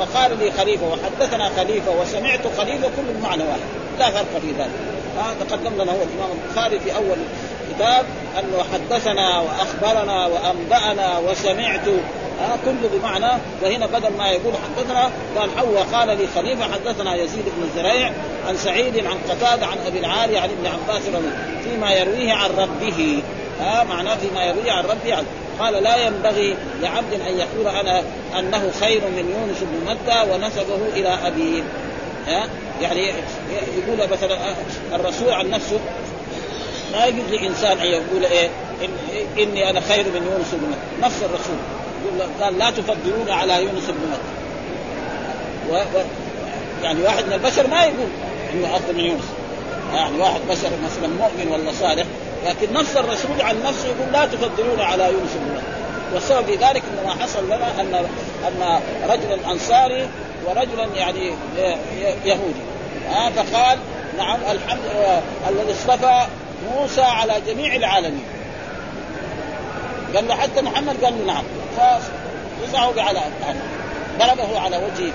[0.00, 3.60] وقال لي خليفة وحدثنا خليفة وسمعت خليفة كل المعنى واحد.
[3.98, 4.96] لا فرق في ذلك.
[5.18, 7.16] هذا تقدم لنا هو الإمام البخاري في أول
[7.76, 8.04] الكتاب
[8.38, 11.88] أنه حدثنا وأخبرنا وأنبأنا وسمعت.
[12.40, 17.44] ها كله بمعنى وهنا بدل ما يقول حدثنا قال حوا قال لي خليفة حدثنا يزيد
[17.44, 18.12] بن زريع
[18.48, 21.30] عن سعيد عن قتادة عن أبي العالي عن ابن عباس رضي
[21.64, 23.22] فيما يرويه عن ربه.
[23.60, 25.24] ها معناه فيما يرويه عن ربه.
[25.60, 28.02] قال لا ينبغي لعبد أن يقول أنا
[28.38, 31.62] أنه خير من يونس بن متى ونسبه إلى أبيه.
[32.26, 32.48] ها
[32.80, 33.12] يعني
[33.78, 34.38] يقول مثلا
[34.94, 35.80] الرسول عن نفسه
[36.92, 38.48] ما يجوز لإنسان أن يقول إيه
[38.84, 38.90] إن
[39.38, 41.56] إني أنا خير من يونس بن متى نفس الرسول.
[42.40, 44.32] قال لا تفضلون على يونس بن متى
[45.70, 45.74] و...
[45.74, 46.02] و...
[46.82, 48.08] يعني واحد من البشر ما يقول
[48.54, 49.24] إنه افضل من يونس.
[49.94, 52.06] يعني واحد بشر مثلا مؤمن ولا صالح.
[52.46, 55.76] لكن نفس الرسول عن نفسه يقول لا تفضلون على يونس بن متى
[56.14, 57.94] والسبب في ذلك إنه ما حصل لنا ان
[58.46, 60.08] أن رجلا أنصاري
[60.46, 61.32] ورجلا يعني
[62.24, 62.60] يهودي.
[63.08, 63.78] آه فقال
[64.18, 64.80] نعم الحمد
[65.48, 66.26] الذي اصطفى
[66.64, 68.24] موسى على جميع العالمين.
[70.14, 71.44] قال له حتى محمد قال له نعم.
[71.76, 73.20] فوزعه على
[74.18, 75.12] ضربه على وجهه.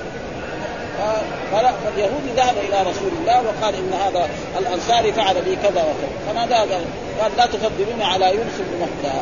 [1.52, 6.10] فاليهودي ذهب إلى رسول الله وقال إن هذا الأنصاري فعل بي كذا وكذا.
[6.28, 6.86] فماذا قال؟
[7.22, 9.18] قال لا تفضلوني على يونس بن مهدى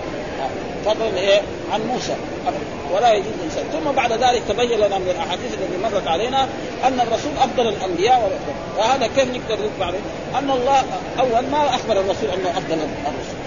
[0.86, 1.42] فضلا إيه؟
[1.74, 2.16] عن موسى.
[2.92, 3.64] ولا يجوز الانسان.
[3.74, 6.44] ثم بعد ذلك تبين لنا من الأحاديث التي مرت علينا
[6.88, 10.00] أن الرسول افضل الأنبياء والافضل وهذا كيف نقدر نتبع عليه؟
[10.36, 10.84] أن الله
[11.20, 13.40] أول ما أخبر الرسول أنه افضل الرسل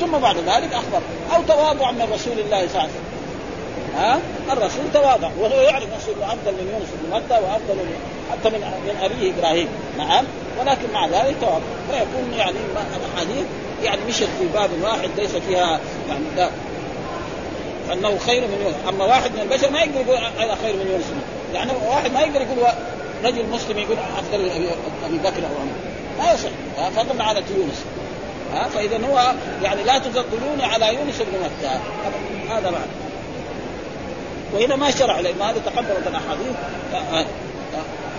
[0.00, 1.00] ثم بعد ذلك أخبر.
[1.36, 3.10] أو تواضع من رسول الله صلى الله عليه وسلم.
[3.96, 4.20] ها؟
[4.52, 5.30] الرسول تواضع.
[5.40, 7.94] وهو يعرف نفسه افضل من يونس بن متى وافضل من
[8.30, 9.68] حتى من من أبيه إبراهيم.
[9.98, 10.24] نعم.
[10.60, 11.60] ولكن مع ذلك تواضع.
[11.90, 12.56] فيكون يعني
[12.96, 13.46] الأحاديث
[13.84, 16.50] يعني مشت في باب واحد ليس فيها يعني
[17.92, 21.04] أنه خير من يونس أما واحد من البشر ما يقدر يقول أنا خير من يونس
[21.54, 22.58] يعني واحد ما يقدر يقول
[23.24, 24.50] رجل مسلم يقول أفضل
[25.06, 25.72] ابي بكر أو عمر.
[26.18, 26.48] ما يصح.
[26.96, 27.84] فضلا على يونس
[28.52, 31.78] ها فاذا هو يعني لا تفضلوني على يونس بن متى.
[32.50, 32.90] هذا معنى
[34.54, 37.26] وهنا ما شرع لأنه هذا تقدمت الأحاديث.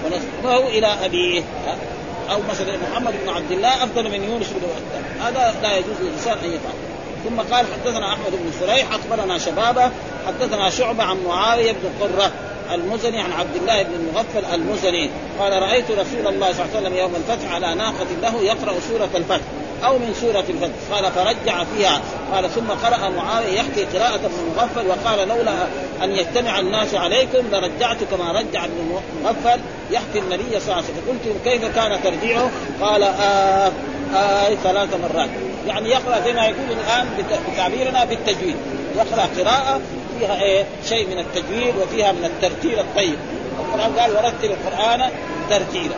[0.05, 1.43] ونسبه إلى أبيه.
[2.31, 5.23] أو مثلا محمد بن عبد الله أفضل من يونس بن متى.
[5.23, 6.90] هذا لا يجوز للإنسان أن يفعل.
[7.23, 9.91] ثم قال حدثنا أحمد بن سريح أخبرنا شبابه
[10.27, 12.31] حدثنا شعبة عن معاوية بن قرة
[12.73, 16.97] المزني عن عبد الله بن المغفل المزني قال رأيت رسول الله صلى الله عليه وسلم
[16.97, 19.45] يوم الفتح على ناقة له يقرأ سورة الفتح
[19.85, 22.01] أو من سورة الفتح قال فرجع فيها
[22.33, 25.53] قال ثم قرأ معاوية يحكي قراءة ابن المغفل وقال لولا
[26.03, 29.59] أن يجتمع الناس عليكم لرجعت كما رجع ابن المغفل
[29.91, 33.71] يحكي النبي صلى الله عليه وسلم قلت كيف كان ترجيعه؟ قال آه
[34.15, 35.29] آه ثلاث مرات
[35.67, 37.07] يعني يقرأ زي ما يقول الآن
[37.53, 38.55] بتعبيرنا بالتجويد
[38.95, 39.81] يقرأ قراءة
[40.19, 43.17] فيها إيه؟ شيء من التجويد وفيها من الترتيل الطيب.
[43.59, 45.09] القرآن قال ورتل القرآن
[45.49, 45.95] ترتيلا.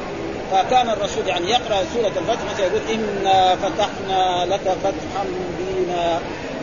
[0.51, 6.19] فكان الرسول يعني يقرأ سورة الفتح مثلا يقول إنا فتحنا لك فتحا مبينا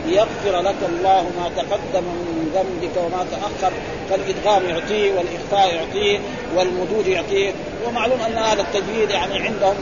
[0.07, 3.73] ليغفر لك الله ما تقدم من ذنبك وما تأخر
[4.09, 6.19] فالإدغام يعطيه والإخفاء يعطيه
[6.55, 7.51] والمدود يعطيه.
[7.87, 9.75] ومعلوم أن هذا التجويد يعني عندهم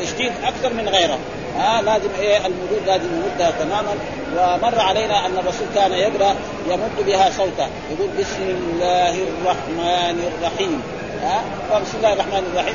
[0.00, 1.18] تشديد أكثر من غيره.
[1.58, 3.94] ها لازم إيه المدود لازم يمدها تماما.
[4.36, 6.34] ومر علينا أن الرسول كان يقرأ
[6.68, 7.68] يمد بها صوته.
[7.90, 10.82] يقول بسم الله الرحمن الرحيم.
[11.22, 12.74] ها فبسم الله الرحمن الرحيم.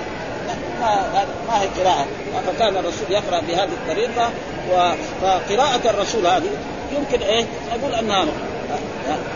[0.82, 2.06] ما ما هي قراءة؟
[2.48, 4.30] فكان الرسول يقرأ بهذه الطريقة.
[5.22, 6.50] فقراءة الرسول هذه
[6.98, 7.46] يمكن إيه
[7.78, 8.26] نقول أنها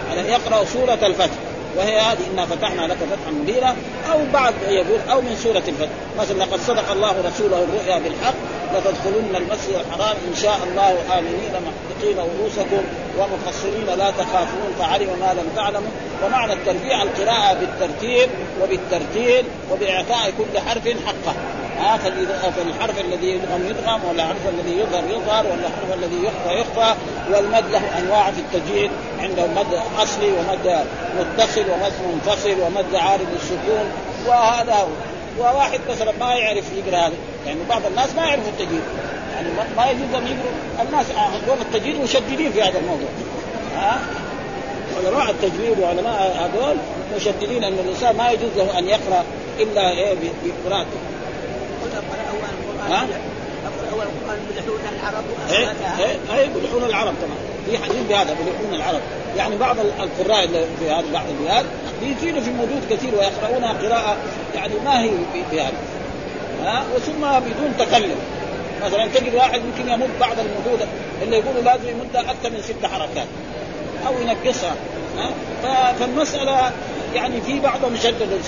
[0.10, 1.36] يعني يقرأ سورة الفتح
[1.78, 3.76] وهي هذه إنا فتحنا لك فتحا مبينا
[4.12, 5.90] أو بعد يقول أو من سورة الفتح.
[6.20, 8.34] مثلا لقد صدق الله رسوله الرؤيا بالحق
[8.74, 12.84] لتدخلن المسجد الحرام إن شاء الله آمنين محققين رؤوسكم
[13.18, 15.92] ومقصرين لا تخافون فعلم ما لم تعلموا.
[16.26, 18.30] ومعنى التربيع القراءة بالترتيب
[18.62, 21.36] وبالترتيل وبإعطاء كل حرف حقه.
[21.80, 21.98] آه
[22.50, 26.96] فالحرف الذي يدغم يدغم ولا الحرف الذي يظهر يظهر ولا الحرف الذي يخفى يخفى.
[27.32, 30.86] والمد له أنواع في التجويد عندهم مد أصلي ومد
[31.20, 33.92] متصل ومد منفصل ومد عارض السكون
[34.28, 34.88] وهذا هو.
[35.40, 37.14] وواحد مثلا ما يعرف يقرأ هذا
[37.46, 38.84] يعني بعض الناس ما يعرفوا التجويد
[39.36, 43.10] يعني ما يجوز لهم يقروا الناس عندهم التجويد مشددين في هذا الموضوع.
[43.78, 44.00] ها؟
[44.98, 46.78] علماء التجويد وعلماء هذول
[47.16, 49.24] مشددين أن الإنسان ما يجوز له أن يقرأ
[49.60, 51.00] إلا إيه بقراءته
[51.84, 53.08] قلت اقرا اول القران ها؟
[55.00, 55.68] العرب إيه
[56.00, 59.02] إيه إيه يمدحون العرب طبعا في حديث بهذا يمدحون العرب.
[59.38, 60.48] يعني بعض القراء
[60.80, 61.66] في هذه بعض البلاد
[62.02, 64.18] بيزيدوا في الموجود كثير ويقرؤونها قراءة
[64.56, 65.10] يعني ما هي
[65.52, 65.74] بهذا
[66.64, 68.16] ها؟ وثم بدون تكلم.
[68.86, 70.88] مثلا تجد واحد يمكن يمد بعض المدود
[71.22, 73.28] اللي يقولوا لازم يمد أكثر من ست حركات
[74.08, 74.76] أو ينقصها.
[75.64, 76.72] ها؟ فالمسألة
[77.16, 78.42] يعني في بعضهم مشدد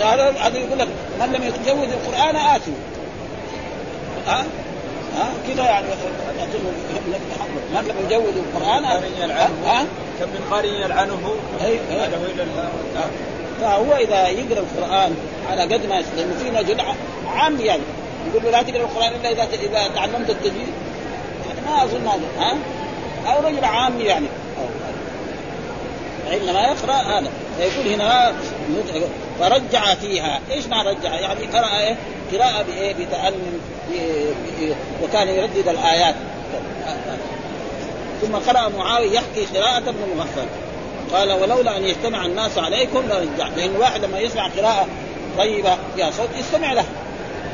[0.00, 0.88] هذا يقول لك
[1.20, 2.72] من لم يتجوز القرآن اتوا
[4.26, 4.44] ها؟
[5.16, 8.84] ها؟ كذا يعني من لم يجوز القرآن.
[8.84, 9.86] ها؟
[10.20, 11.34] كم من قارئ يلعنه؟
[13.60, 15.16] فهو إذا يقرأ القرآن
[15.50, 16.80] على قد ما لأنه في رجل
[17.26, 17.82] عام يعني.
[18.28, 20.68] يقول له لا تقرأ القرآن إلا إذا إذا تعلمت التجويد.
[21.66, 22.56] ما أظن هذا ها؟
[23.32, 24.26] أو رجل عام يعني.
[26.32, 27.30] انما يقرأ هذا.
[27.58, 28.32] فيقول هنا
[29.40, 30.40] فرجع فيها.
[30.50, 31.96] إيش معنى رجع؟ يعني قرأ إيه؟
[32.32, 33.60] قراءة بإيه؟ بتأنن
[35.02, 36.14] وكان يردد الآيات.
[38.22, 40.46] ثم قرأ معاوية يحكي قراءة ابن مغفل
[41.12, 44.86] قال ولولا أن يجتمع الناس عليكم لرجع لأن الواحد لما يسمع قراءة
[45.38, 46.84] طيبة فيها صوت يستمع لها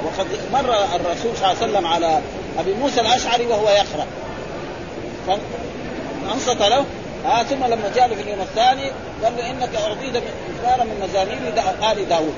[0.05, 2.21] وقد مر الرسول صلى الله عليه وسلم على
[2.59, 4.07] أبي موسى الأشعري وهو يقرأ.
[5.27, 6.85] فأنصت له.
[7.27, 8.91] آه ثم لما جاء في اليوم الثاني
[9.25, 10.23] قال له إنك اعطيت
[10.57, 11.39] مثقالا من مزامير
[11.93, 12.35] آل داوود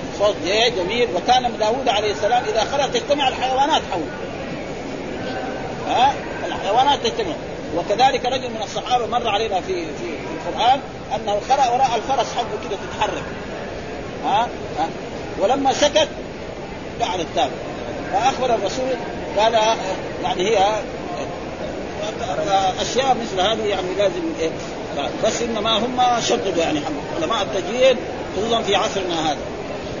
[0.00, 0.36] يعني صوت
[0.76, 4.10] جميل وكان داوود عليه السلام إذا قرأ تجتمع الحيوانات حوله
[5.88, 6.14] ها؟
[6.46, 7.34] الحيوانات تجتمع.
[7.76, 10.80] وكذلك رجل من الصحابة مر علينا في في, في القرآن
[11.14, 13.22] أنه قرأ وراء الفرس حقه كده تتحرك.
[14.24, 14.88] ها, ها؟
[15.40, 16.08] ولما سكت
[17.00, 17.50] قعد التابع
[18.12, 18.94] فأخبر الرسول
[19.38, 19.54] قال
[20.22, 20.58] يعني هي
[22.80, 24.50] أشياء مثل هذه يعني لازم إيه؟
[25.24, 26.80] بس إنما هم شددوا يعني
[27.16, 27.96] علماء التجويد
[28.36, 29.38] خصوصا في عصرنا هذا.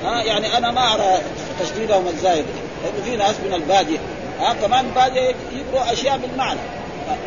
[0.04, 1.18] ها يعني أنا ما أرى
[1.60, 2.44] تشديدهم الزايد
[2.84, 3.98] لأنه في ناس من البادية.
[4.40, 6.60] ها كمان الباديه يقروا أشياء بالمعنى.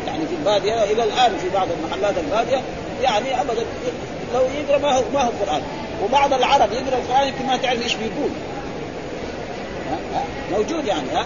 [0.06, 2.62] يعني في البادية إلى الآن في بعض المحلات البادية
[3.02, 3.64] يعني ابدا
[4.34, 5.62] لو يقرأ ما هو ما هو قران
[6.04, 8.30] وبعض العرب يقرأ القرآن يمكن ما تعرف إيش بيقول.
[10.52, 11.24] موجود يعني ها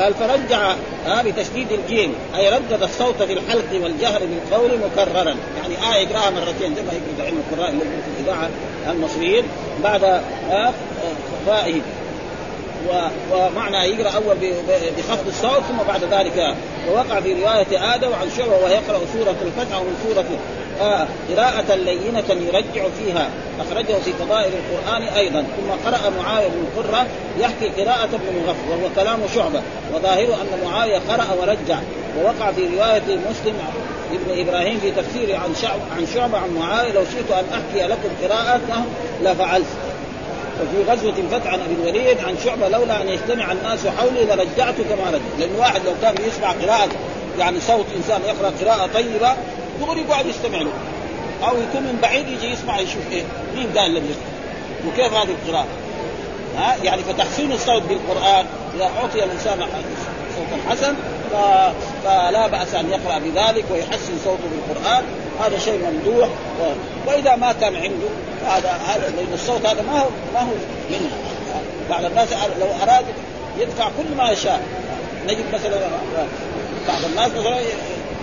[0.00, 0.74] قال فرجع
[1.06, 2.14] ها بتشديد الجيم.
[2.36, 5.34] أي ردد الصوت في الحلق والجهر بالقول مكررا.
[5.56, 8.48] يعني آية يقراها مرتين زي ما يقرا علم القراء اللي في الإذاعة
[8.90, 9.44] المصريين
[9.84, 10.20] بعد
[11.46, 11.80] فائه
[13.32, 14.36] ومعنى يقرأ أول
[14.98, 16.54] بخفض الصوت ثم بعد ذلك
[16.88, 20.24] ووقع في رواية آدم عن شعبة وهو يقرأ سورة الفتح ومن سورة
[20.80, 23.30] آه قراءة لينة يرجع فيها.
[23.60, 25.40] أخرجه في فضائل القرآن أيضا.
[25.40, 27.06] ثم قرأ معاوية بن قرة
[27.40, 29.62] يحكي قراءة ابن مغفر وهو كلام شعبة.
[29.94, 31.78] وظاهره أن معاوية قرأ ورجع.
[32.18, 33.54] ووقع في رواية مسلم
[34.12, 38.08] ابن إبراهيم في تفسيره عن شعب عن شعبة عن معاوية لو شئت أن أحكي لكم
[38.22, 38.84] قراءته
[39.22, 39.66] لفعلت.
[40.62, 45.10] وفي غزوة فتح عن أبي الوليد عن شعبة لولا أن يجتمع الناس حولي لرجعت كما
[45.10, 46.88] رجع، لأن واحد لو كان يسمع قراءة
[47.38, 49.34] يعني صوت إنسان يقرأ قراءة طيبة
[49.80, 50.72] دغري يقعد يستمع له.
[51.48, 53.22] أو يكون من بعيد يجي يسمع يشوف إيه
[53.56, 54.34] مين قال الذي يقرا
[54.88, 55.66] وكيف هذه القراءة؟
[56.56, 59.58] ها؟ يعني فتحسين الصوت بالقرآن إذا أعطي الإنسان
[60.36, 60.94] صوتا حسن
[61.32, 61.36] ف...
[62.04, 65.04] فلا بأس أن يقرأ بذلك ويحسن صوته بالقرآن.
[65.40, 66.28] هذا شيء ممدوح.
[66.60, 66.72] و...
[67.06, 68.08] وإذا ما كان عنده
[68.46, 70.52] هذا هذا لأن الصوت هذا ما هو ما هو
[70.90, 71.10] منه.
[71.90, 72.28] بعض الناس
[72.60, 73.04] لو أراد
[73.58, 74.62] يدفع كل ما يشاء.
[75.26, 75.76] نجد مثلا
[76.88, 77.60] بعض الناس مثلا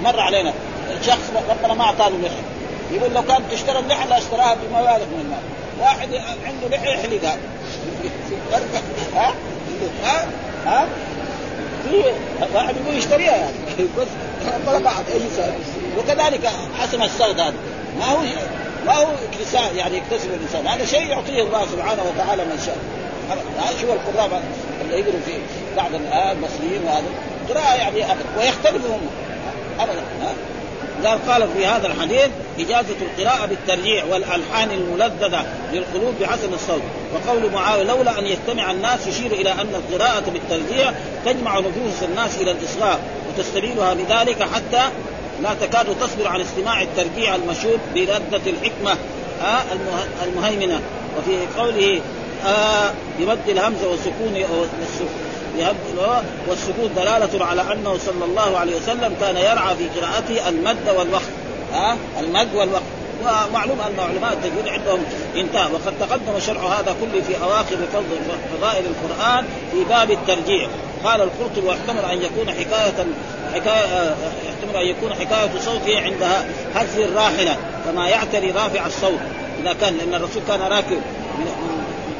[0.04, 0.54] مر علينا.
[1.01, 5.39] شخص ربنا ما اعطاه لحيه يقول لو كانت تشترى اللحيه لاشتراها بمبالغ من المال.
[5.82, 6.10] واحد
[6.45, 7.38] عنده لحيه يحلقها
[9.15, 9.34] ها؟
[10.04, 10.25] ها؟
[10.65, 10.86] ها؟
[11.84, 12.04] في
[12.54, 13.32] واحد يقول يشتريها.
[13.32, 13.51] يعني
[13.97, 15.04] بس بعض.
[15.13, 15.21] اي
[15.97, 17.54] وكذلك حسن الصوت هذا.
[17.99, 18.17] ما هو
[18.86, 20.67] ما هو اكتساب يعني يكتسب الإنسان.
[20.67, 22.77] هذا شيء يعطيه الله سبحانه وتعالى من شاء
[23.82, 24.41] شو القراء
[24.82, 25.34] اللي يقروا في
[25.77, 27.06] بعض المصريين وهذا.
[27.49, 28.12] قراءة يعني
[28.65, 29.10] أبدا هم
[29.80, 30.01] أبدا.
[31.10, 36.82] قال في هذا الحديث إجازة القراءة بالترجيع والألحان الملذذة للقلوب بحسن الصوت.
[37.14, 40.92] وقول معاوية لولا أن يجتمع الناس يشير إلى أن القراءة بالترجيع
[41.26, 44.90] تجمع نفوس الناس إلى الإصغاء وتستبينها بذلك حتى
[45.42, 48.92] لا تكاد تصبر عن استماع الترجيع المشهور بردة الحكمة
[49.44, 49.62] آه
[50.24, 50.82] المهيمنة.
[51.18, 52.02] وفي قوله
[52.46, 54.36] آه بمد الهمزة والسكون
[56.96, 61.32] دلالة على أنه صلى الله عليه وسلم كان يرعى في قراءته المد والوقت.
[61.74, 62.84] ها؟ المد والوقت.
[63.22, 65.04] ومعلوم أن علماء التجويد عندهم
[65.36, 67.78] انتهى وقد تقدم شرح هذا كله في أواخر
[68.58, 70.68] فضائل القرآن في باب الترجيع
[71.04, 73.06] قال القرطبي واحتمل أن يكون حكايه
[73.54, 74.16] حكايه
[74.48, 76.24] يحتمل أن يكون حكاية صوته عند
[76.76, 79.20] هز الراحلة كما يعتري رافع الصوت.
[79.62, 81.02] إذا كان لأن الرسول كان راكب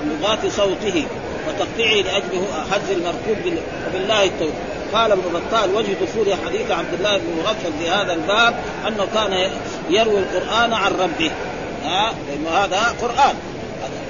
[0.06, 1.06] من لغات صوته.
[1.48, 4.54] وتقطيعه لأجله هز المركوب بال- وبالله التوفيق
[4.94, 8.56] قال ابن بطال وجه دخول حديث عبد الله بن مغفل في هذا الباب
[8.88, 9.50] أنه كان
[9.90, 11.32] يروي القرآن عن ربه.
[11.86, 13.36] ها؟ لأنه هذا قرآن.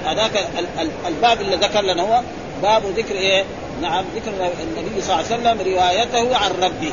[0.06, 2.20] هذاك ال- ال- الباب اللي ذكر لنا هو
[2.62, 3.44] باب ذكر إيه؟
[3.82, 4.30] نعم ذكر
[4.78, 6.92] النبي صلى الله عليه وسلم روايته عن ربه.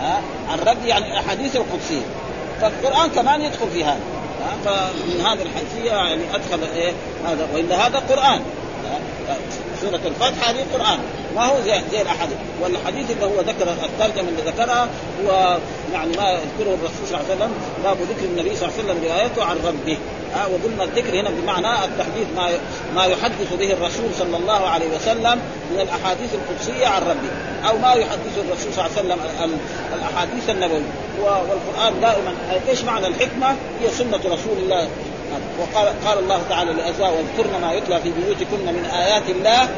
[0.00, 2.02] ها؟ عن ربه يعني الأحاديث القدسية.
[2.60, 4.00] فالقرآن كمان يدخل في هذا؟
[4.64, 6.92] فمن هذه الحيثية يعني أدخل إيه؟
[7.26, 7.48] هذا.
[7.54, 8.40] وإلا هذا قرآن؟
[9.82, 10.98] سورة الفتح هذه قران
[11.36, 14.88] ما هو زي, زي الاحاديث والحديث اللي هو ذكر الترجمة اللي ذكرها
[15.24, 15.58] هو
[15.92, 17.52] يعني ما يذكره الرسول صلى الله عليه وسلم.
[17.84, 19.98] باب ذكر النبي صلى الله عليه وسلم روايته عن ربه.
[20.34, 22.48] ها وقلنا الذكر هنا بمعنى التحديث ما
[22.94, 25.38] ما يحدث به الرسول صلى الله عليه وسلم
[25.72, 29.58] من الأحاديث القدسية عن ربه أو ما يحدث الرسول صلى الله عليه وسلم ال- ال-
[29.98, 30.82] الأحاديث النبوية.
[31.22, 32.34] والقرآن دائما
[32.68, 33.46] إيش معنى الحكمة؟
[33.82, 34.88] هي سنة رسول الله
[35.60, 39.68] وقال قال الله تعالى لازواج واذكرن ما يتلى في بيوتكن من آيات الله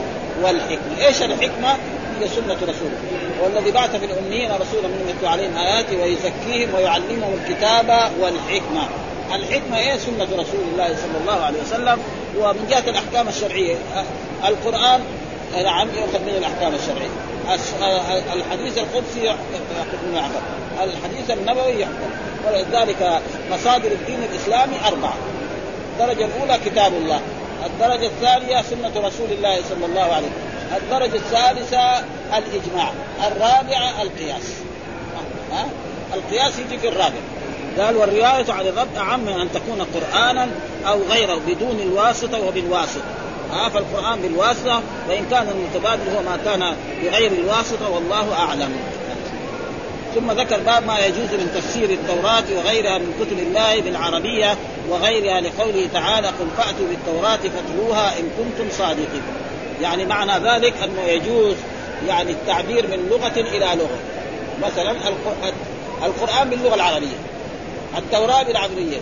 [0.42, 1.76] والحكمة، إيش الحكمة؟
[2.20, 2.98] هي سنة رسوله،
[3.42, 8.88] والذي بعث في الأميين رسولا منهم يتلو عليهم اياته ويزكيهم ويعلمهم الكتاب والحكمة.
[9.34, 11.98] الحكمة إيه؟ سنة رسول الله صلى الله عليه وسلم
[12.38, 13.76] ومن جهة الأحكام الشرعية
[14.44, 15.00] القرآن
[15.64, 17.10] نعم يؤخذ من الأحكام الشرعية.
[18.34, 20.42] الحديث القدسي منه يعقل.
[20.82, 22.10] الحديث النبوي يحكم
[22.46, 23.20] ولذلك
[23.52, 25.14] مصادر الدين الإسلامي أربعة
[25.98, 27.20] الدرجة الأولى كتاب الله
[27.66, 31.98] الدرجة الثانية سنة رسول الله صلى الله عليه وسلم الدرجة الثالثه
[32.38, 32.92] الإجماع
[33.26, 34.54] الرابعة القياس.
[35.52, 35.66] ها؟
[36.14, 37.20] القياس يجي في الرابع.
[37.78, 40.48] قال والرواية عن الرب أعم من أن تكون قرآنا
[40.86, 43.04] أو غيره بدون الواسطة وبالواسطة.
[43.52, 48.76] ها؟ فالقرآن بالواسطة وإن كان المتبادل هو ما كان بغير الواسطة والله أعلم.
[50.18, 54.56] ثم ذكر باب ما يجوز من تفسير التوراة وغيرها من كتب الله بالعربية
[54.88, 59.22] وغيرها لقوله تعالى قل فأتوا بالتوراة فاتلوها إن كنتم صادقين.
[59.82, 61.54] يعني معنى ذلك أنه يجوز
[62.08, 63.98] يعني التعبير من لغة إلى لغة.
[64.70, 65.54] مثلا الق-
[66.04, 67.16] القرآن باللغة العربية
[67.98, 68.98] التوراة بالعبرية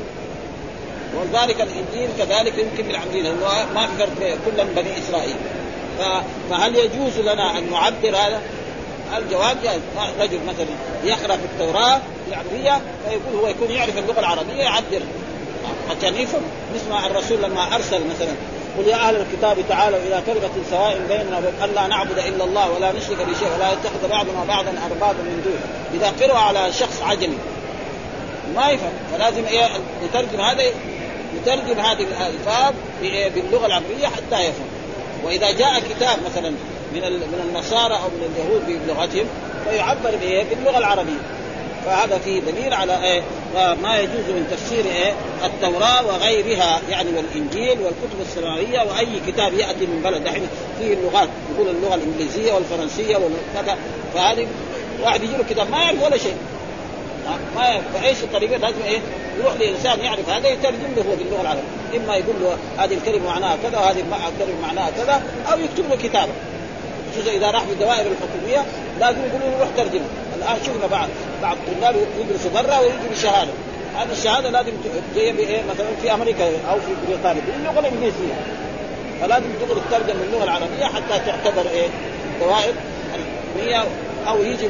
[1.16, 5.37] وذلك الإنجيل كذلك يمكن بالعبرية لأنه ما في فرق كلا بني إسرائيل.
[5.98, 8.40] ف- فهل يجوز لنا أن نعبر هذا؟
[9.19, 9.57] الجواب
[10.21, 10.66] رجل مثلا
[11.05, 15.03] يقرأ في التوراة العربية فيقول هو يكون يعرف اللغة العربية يعبر
[15.90, 16.42] عشان يفهم
[16.77, 18.33] نسمع الرسول لما أرسل مثلا
[18.79, 22.92] قل يا أهل الكتاب تعالوا إلى كلمة سواء بيننا وبين الا نعبد إلا الله ولا
[22.92, 25.61] نشرك بشيء ولا يتخذ بعضنا بعضا اربابا من دون.
[25.95, 27.38] إذا قرأ على شخص عجمي.
[28.57, 28.92] ما يفهم.
[29.12, 29.69] فلازم إيه
[30.05, 30.62] يترجم هذا
[31.37, 34.66] يترجم هذه الألفاظ؟ باللغة العربية حتى يفهم.
[35.25, 36.53] وإذا جاء كتاب مثلا
[37.00, 39.26] من من النصارى أو من اليهود بلغتهم
[39.70, 41.20] فيعبر بإيه؟ باللغة العربية
[41.87, 43.22] فهذا فيه دليل على إيه؟
[43.82, 45.12] ما يجوز من تفسير إيه؟
[45.44, 51.68] التوراة وغيرها يعني والإنجيل والكتب السماوية وأي كتاب يأتي من بلد دحين فيه اللغات يقول
[51.68, 53.76] اللغة الإنجليزية والفرنسية وكذا
[54.14, 54.46] فهذه
[55.02, 56.37] واحد يجي له كتاب ما يعرف ولا شيء؟
[57.56, 58.98] ما يعرف فإيش الطريقة لازم إيه؟
[59.40, 61.62] يروح لإنسان يعرف هذا يترجم له هو باللغة العربية،
[61.96, 66.32] إما يقول له هذه الكلمة معناها كذا وهذه الكلمة معناها كذا أو يكتب له كتابه.
[67.16, 68.64] خصوصا إذا راح بالدوائر الحكومية
[69.00, 71.09] لازم يقولوا له روح ترجمة، الآن شفنا بعض
[71.42, 73.52] بعض الطلاب يدرسوا برا ويجوا بشهادة،
[73.96, 74.72] هذه الشهادة لازم
[75.14, 78.35] جاية بايه مثلا في أمريكا أو في بريطانيا باللغة الانجليزيه.
[79.20, 81.88] فلازم تقدر تترجم باللغة العربية حتى تعتبر إيه؟
[82.40, 82.74] دوائر
[83.14, 83.85] الحكوميه
[84.29, 84.68] أو يجي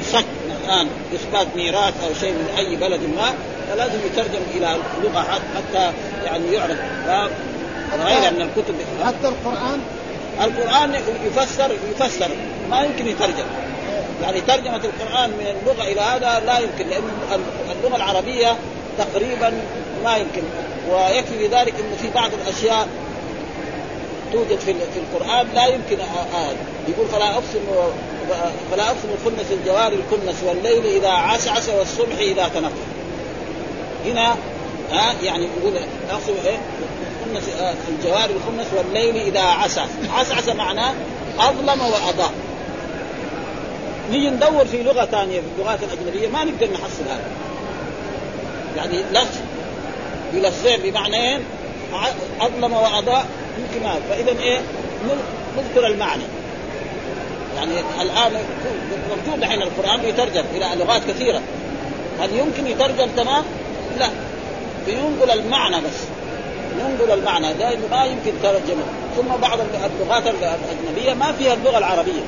[0.00, 0.24] بشك
[0.64, 3.34] الآن اثبات ميراث أو شيء من أي بلد ما
[3.70, 5.20] فلازم يترجم إلى لغة
[5.56, 5.92] حتى
[6.24, 6.78] يعني يعرف
[8.04, 8.74] غير أن الكتب
[9.04, 9.32] حتى
[10.40, 12.28] القرآن يفسر يفسر.
[12.70, 13.46] ما يمكن يترجم.
[14.22, 17.02] يعني ترجمة القرآن من اللغة إلى هذا لا يمكن لأن
[17.78, 18.56] اللغة العربية
[18.98, 19.52] تقريبا
[20.04, 20.42] ما يمكن.
[20.90, 22.88] ويكفي بذلك إنه في بعض الأشياء
[24.32, 26.52] توجد في في القرآن لا يمكن آه
[26.88, 27.58] يقول فلا أقسم
[28.70, 32.74] فلا أقسم الخنس الجوار الكنس والليل إذا عسعس والصبح إذا تنفس
[34.06, 34.36] هنا
[34.92, 35.72] ها يعني يقول
[36.10, 36.58] أقسم إيه؟
[37.28, 40.94] الخنس آه الجوار الخنس والليل إذا عسعس عسعس معناه
[41.38, 42.32] أظلم وأضاء.
[44.10, 47.30] نيجي ندور في لغة ثانية في اللغات الاجنبيه ما نقدر نحصل هذا.
[48.76, 49.36] يعني لفظ
[50.34, 51.40] يلفظ بمعنيين
[52.40, 53.26] أظلم وأضاء
[53.58, 54.60] يمكن فإذا إيه؟
[55.56, 56.22] نذكر المعنى.
[57.56, 58.32] يعني الآن
[59.08, 61.40] موجود الحين القرآن يترجم إلى لغات كثيرة.
[62.20, 63.44] هل يمكن يترجم تمام؟
[63.98, 64.10] لا.
[64.86, 66.07] بينقل المعنى بس.
[66.80, 68.82] ينقل المعنى لأنه ما يمكن ترجمه.
[69.16, 72.22] ثم بعض اللغات الأجنبية ما فيها اللغة العربية.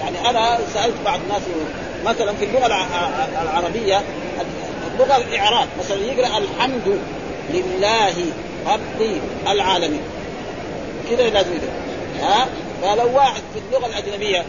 [0.00, 1.42] يعني أنا سألت بعض الناس
[2.04, 2.66] مثلا في اللغة
[3.42, 4.02] العربية
[4.94, 6.98] اللغة الإعراب مثلا يقرأ الحمد
[7.50, 8.14] لله
[8.66, 10.02] رب العالمين.
[11.10, 11.72] كذا لازم يدرك
[12.20, 12.46] ها؟
[12.82, 14.44] فلو واحد في اللغة الأجنبية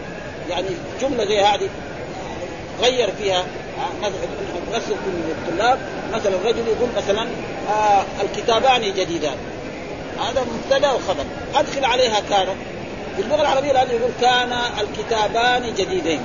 [0.49, 0.67] يعني
[1.01, 1.69] جملة زي هذه
[2.81, 3.43] غير فيها
[4.73, 5.79] نفس الطلاب
[6.13, 7.27] مثلا الرجل يقول مثلا
[7.69, 9.35] آه الكتابان جديدان.
[10.19, 11.25] هذا مبتدا وخبر.
[11.55, 12.47] أدخل عليها كان.
[13.15, 16.21] في اللغة العربية لازم يقول كان الكتابان جديدين.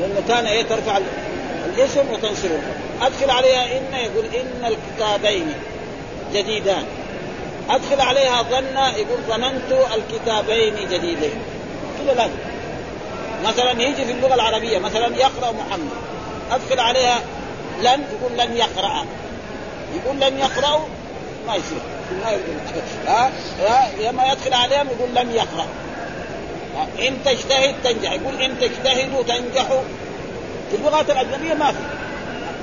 [0.00, 0.98] لأنه كان إيه ترفع
[1.66, 2.60] الاسم وتنصره.
[3.02, 5.52] أدخل عليها إن يقول إن الكتابين
[6.34, 6.84] جديدان.
[7.70, 11.32] أدخل عليها ظن يقول ظننت الكتابين جديدين.
[11.98, 12.51] كذا لازم
[13.44, 15.90] مثلا يجي في اللغة العربية مثلا يقرأ محمد.
[16.50, 17.20] ادخل عليها
[17.80, 19.04] لن يقول لن يقرأ.
[19.94, 20.86] يقول لن يقرأوا
[21.46, 21.78] ما يصير.
[22.24, 22.56] ما يقول.
[23.06, 23.30] ها؟
[24.00, 25.66] لما يدخل عليهم يقول لم يقرأ.
[27.08, 28.12] إن تجتهد تنجح.
[28.12, 29.80] يقول إن تجتهدوا تنجحوا.
[30.70, 31.78] في اللغات الأجنبية ما في.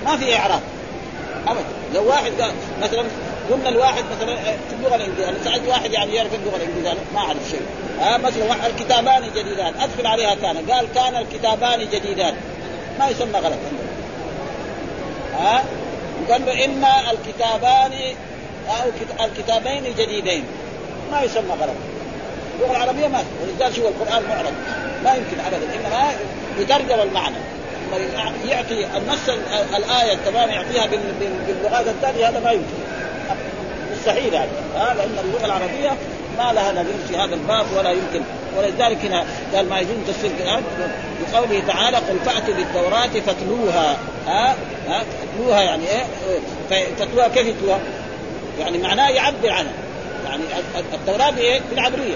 [0.06, 0.62] ما في إعراب.
[1.48, 1.64] ابدا.
[1.94, 2.32] لو واحد
[2.82, 3.04] مثلا
[3.52, 7.62] قلنا الواحد مثلا في اللغة الإنجليزية سألت واحد يعني يعرف اللغة الإنجليزية ما أعرف شيء.
[8.00, 9.74] ها مثلا الكتابان جديدان.
[9.82, 10.72] أدخل عليها كان.
[10.72, 12.34] قال كان الكتابان جديدان.
[13.00, 13.58] ما يسمى غلط.
[15.39, 15.64] ها
[16.30, 17.91] قال له ان الكتابان
[18.70, 18.89] أو
[19.26, 20.43] الكتابين جديدين.
[21.12, 21.76] ما يسمى غلط.
[22.56, 24.54] اللغة العربية ما ولذلك شو القرآن معرض.
[25.04, 25.68] ما يمكن ابدا.
[25.76, 26.12] إنما
[26.60, 27.36] يترجم المعنى.
[28.47, 29.30] يعطي النص
[29.76, 30.88] الآية تمام يعطيها
[31.47, 32.89] باللغات الثانية هذا ما يمكن.
[34.00, 35.89] مستحيل يعني ها لأن اللغة العربية
[36.38, 38.22] ما لها نظير في هذا الباب ولا يمكن
[38.58, 39.26] ولذلك هنا
[39.56, 40.64] قال ما يجوز تفسير القران
[41.22, 43.97] بقوله تعالى قل فأتوا بالتوراة فاتلوها
[44.28, 44.56] ها
[44.88, 46.06] ها تتلوها يعني إيه
[46.70, 47.80] فتلوها كيف يتلوها؟
[48.60, 49.74] يعني معناه يعبر عنها
[50.26, 50.43] يعني
[50.93, 52.16] التوراة بإيه؟ بالعبرية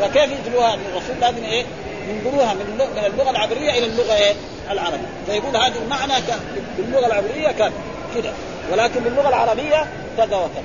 [0.00, 1.64] فكيف يتلوها؟ الرسول لازم إيه؟
[2.08, 4.34] ينقلوها من من اللغة العبرية إلى اللغة إيه؟
[4.70, 6.12] العربية فيقول هذا المعنى
[6.78, 7.50] باللغة العبرية
[8.14, 8.32] كذا
[8.72, 9.86] ولكن باللغة العربية
[10.16, 10.64] كذا وكذا.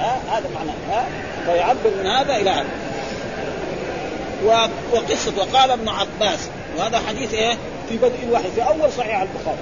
[0.00, 0.74] ها؟ هذا معناه.
[0.90, 1.06] ها؟
[1.46, 2.68] فيعبر من هذا إلى هذا.
[4.92, 7.56] وقصة وقال ابن عباس وهذا حديث إيه؟
[7.88, 9.58] في بدء الوحي في أول صحيح البخاري.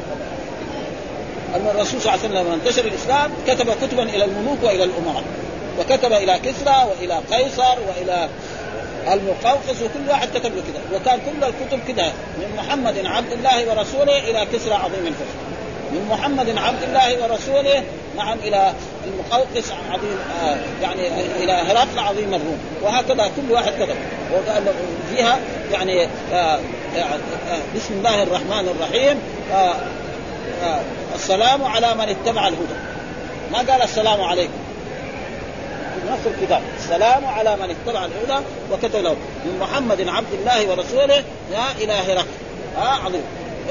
[1.54, 5.22] أن الرسول صلى الله عليه وسلم لما انتشر الإسلام كتب كتبا إلى الملوك وإلى الأمراء
[5.78, 8.28] وكتب إلى كسرى وإلى قيصر وإلى
[9.12, 14.18] المقوقس وكل واحد كتب له كذا وكان كل الكتب كذا من محمد عبد الله ورسوله
[14.18, 15.47] إلى كسرى عظيم الفرس.
[15.92, 17.82] من محمد عبد الله ورسوله
[18.16, 18.72] نعم إلى
[19.06, 21.08] المقوقس عظيم آه يعني
[21.44, 22.58] إلى هرقل عظيم الروم.
[22.82, 23.96] وهكذا كل واحد كتب
[24.32, 24.64] وقال
[25.14, 25.38] فيها
[25.72, 26.58] يعني آه آه
[27.76, 29.20] بسم الله الرحمن الرحيم.
[31.14, 32.78] السلام على من اتبع الهدى.
[33.52, 34.58] ما قال السلام عليكم؟
[36.10, 36.62] نفس الكتاب.
[36.78, 41.24] السلام على من اتبع الهدى وكتب له من محمد عبد الله ورسوله
[41.80, 42.26] إلى هرقل
[42.78, 43.22] آه عظيم.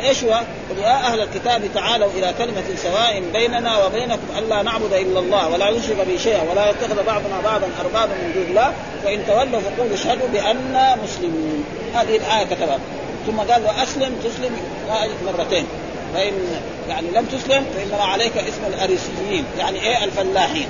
[0.03, 0.33] إيش هو؟
[0.69, 5.71] قل يا أهل الكتاب تعالوا إلى كلمة سواء بيننا وبينكم الا نعبد إلا الله ولا
[5.71, 8.73] نشرك به شيئا ولا يتخذ بعضنا بعضا أربابا من دون الله
[9.03, 11.63] فإن تولوا فقولوا اشهدوا بانا مسلمون.
[11.95, 12.79] هذه الآية كتبها.
[13.27, 14.51] ثم قال وأسلم تسلم
[15.25, 15.65] مرتين.
[16.13, 16.33] فإن
[16.89, 20.67] يعني لم تسلم فإنما عليك اسم الاريسيين يعني إيه؟ الفلاحين.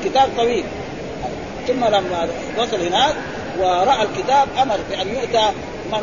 [0.00, 0.64] الكتاب طويل.
[1.68, 2.28] ثم لما
[2.58, 3.14] وصل هناك
[3.58, 5.50] ورأى الكتاب أمر بأن يؤتى
[5.92, 6.00] من,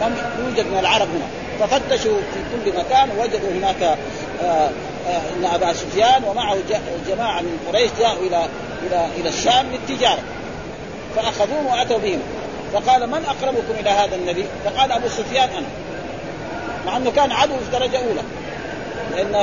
[0.00, 1.43] من يوجد من العرب هنا.
[1.60, 4.70] ففتشوا في كل مكان وجدوا هناك آآ
[5.08, 6.56] آآ إن أبا سفيان ومعه
[7.08, 8.48] جماعة من قريش جاءوا إلى
[8.86, 10.22] إلى إلى الشام للتجارة.
[11.16, 12.20] فأخذوهم وأتوا بهم.
[12.72, 15.66] فقال من أقربكم إلى هذا النبي؟ فقال أبو سفيان أنا.
[16.86, 18.22] مع إنه كان عدو في درجة أولى.
[19.16, 19.34] لأن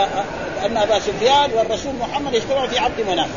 [0.66, 3.30] ان أبا سفيان والرسول محمد اجتمعوا في عبد مناف.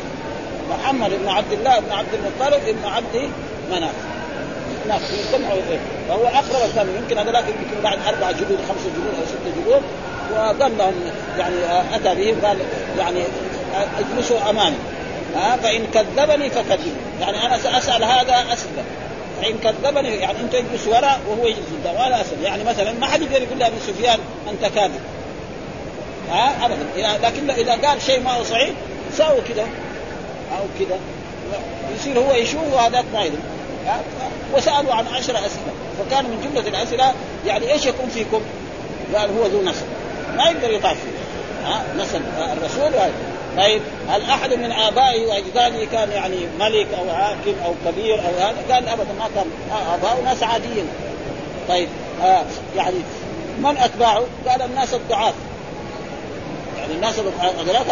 [0.70, 3.30] محمد بن عبد الله بن عبد المطلب بن عبد
[3.70, 3.94] مناف.
[4.88, 5.60] ناس يجتمعوا
[6.08, 9.82] فهو أقرب الثاني يمكن هذولاك يمكن بعد أربع جلود خمسة جلود أو ستة جلود
[10.32, 10.94] وقال لهم
[11.38, 11.54] يعني
[11.94, 12.58] أتى بهم قال
[12.98, 13.22] يعني
[13.98, 14.76] اجلسوا أمامي.
[15.34, 18.68] ها فإن كذبني فكذبوا يعني أنا سأسأل هذا اسال
[19.42, 23.22] فإن كذبني يعني أنت يجلس وراء وهو يجلس قدام وأنا اسال يعني مثلا ما حد
[23.22, 24.18] يقدر يقول لأبي سفيان
[24.50, 25.00] أنت كاذب.
[26.30, 27.26] ها ابدا.
[27.28, 28.70] لكن إذا قال شيء ما هو صحيح
[29.12, 29.62] ساووا كذا
[30.58, 30.98] أو كذا
[31.96, 33.38] يصير هو يشوف وهذاك ما يدري.
[34.54, 35.72] وسألوا عن عشر أسئلة.
[35.98, 37.12] فكان من جملة الأسئلة
[37.46, 38.40] يعني إيش يكون فيكم؟
[39.14, 39.86] قال هو ذو نسب
[40.36, 41.68] ما يقدر يطاف فيه.
[41.68, 42.22] ها؟ نسب
[42.52, 43.12] الرسول هذا
[43.56, 48.74] طيب هل أحد من آبائه وأجداده كان يعني ملك أو حاكم أو كبير أو هذا؟
[48.74, 49.46] قال أبدا ما كان.
[49.94, 50.88] آباؤه ناس عاديين.
[51.68, 51.88] طيب
[52.22, 52.44] آه
[52.76, 52.96] يعني
[53.58, 55.34] من أتباعه؟ قال الناس الضعاف.
[56.78, 57.86] يعني الناس هذولاك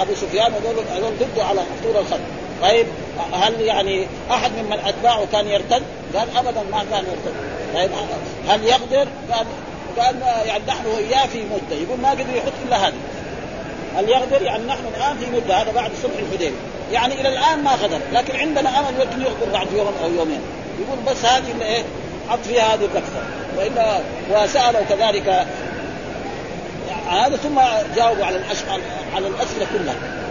[0.00, 2.20] أبو سفيان هذول هذول ضده على طول الخط
[2.62, 2.86] طيب
[3.32, 5.82] هل يعني أحد ممن أتباعه كان يرتد؟
[6.14, 7.34] قال ابدا ما كان يرتد.
[7.74, 7.90] طيب
[8.48, 9.46] هل يقدر؟ قال
[9.98, 11.76] قال يعني نحن واياه في مدة.
[11.82, 12.94] يقول ما قدر يحط إلا هذه.
[13.96, 16.56] هل يغدر؟ يعني نحن الآن في مدة هذا بعد صلح الحديبية.
[16.92, 20.40] يعني إلى الآن ما غدر لكن عندنا أمل يمكن يغدر بعد يوم أو يومين.
[20.80, 21.82] يقول بس هذه اللي إيه
[22.28, 23.22] حط فيها هذه الدكتة
[23.58, 24.00] وإلا
[24.30, 25.46] وسألوا كذلك
[27.10, 27.60] هذا ثم
[27.96, 28.40] جاوبوا على
[29.14, 30.21] على الأسئلة كلها.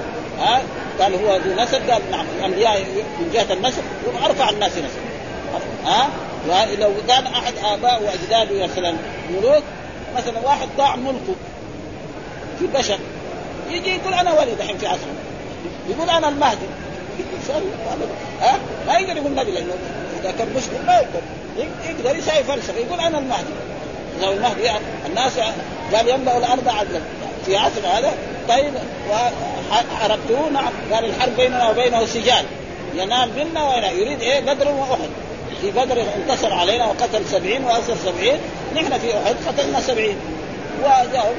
[0.41, 0.61] ها؟
[0.99, 1.89] قال هو ذو نسب.
[1.89, 2.79] قال نعم الأنبياء
[3.19, 3.83] من جهة النسب.
[4.07, 5.01] هم أرفع الناس نسب.
[5.85, 6.09] ها؟
[6.79, 8.93] لو كان أحد آباء وأجداده مثلا
[9.29, 9.63] ملوك
[10.17, 11.35] مثلا واحد ضاع ملكه
[12.59, 12.97] في البشر
[13.69, 15.13] يجي يقول أنا ولي دحين في عصره
[15.89, 16.65] يقول أنا المهدي.
[18.41, 19.73] ها؟ ما يقدر يقول نبي لأنه
[20.21, 21.21] إذا كان مسلم ما يقدر.
[21.85, 22.79] يقدر يساوي فلسفة.
[22.79, 23.53] يقول أنا المهدي.
[24.21, 24.71] لو المهدي
[25.05, 25.39] الناس
[25.93, 27.01] قال يملأ الأرض عدلا.
[27.45, 28.13] في عصر هذا
[28.49, 28.73] طيب
[29.09, 32.45] وحربته نعم قال الحرب بيننا وبينه سجال.
[32.95, 35.09] ينال منا وينال يريد إيه؟ بدر وأحد.
[35.61, 38.39] في بدر انتصر علينا وقتل سبعين وأسر سبعين.
[38.75, 40.15] نحن في أحد قتلنا سبعين.
[40.83, 41.33] وجاءوا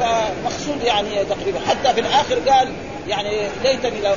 [0.00, 1.60] فمقصود يعني تقريبا.
[1.68, 2.72] حتى في الآخر قال
[3.08, 4.14] يعني ليتني لو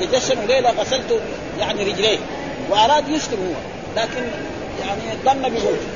[0.00, 1.20] تجسم ليلة غسلت
[1.60, 2.18] يعني رجليه.
[2.70, 3.60] وأراد يسلم هو.
[4.02, 4.22] لكن
[4.80, 5.88] يعني ظن بموته.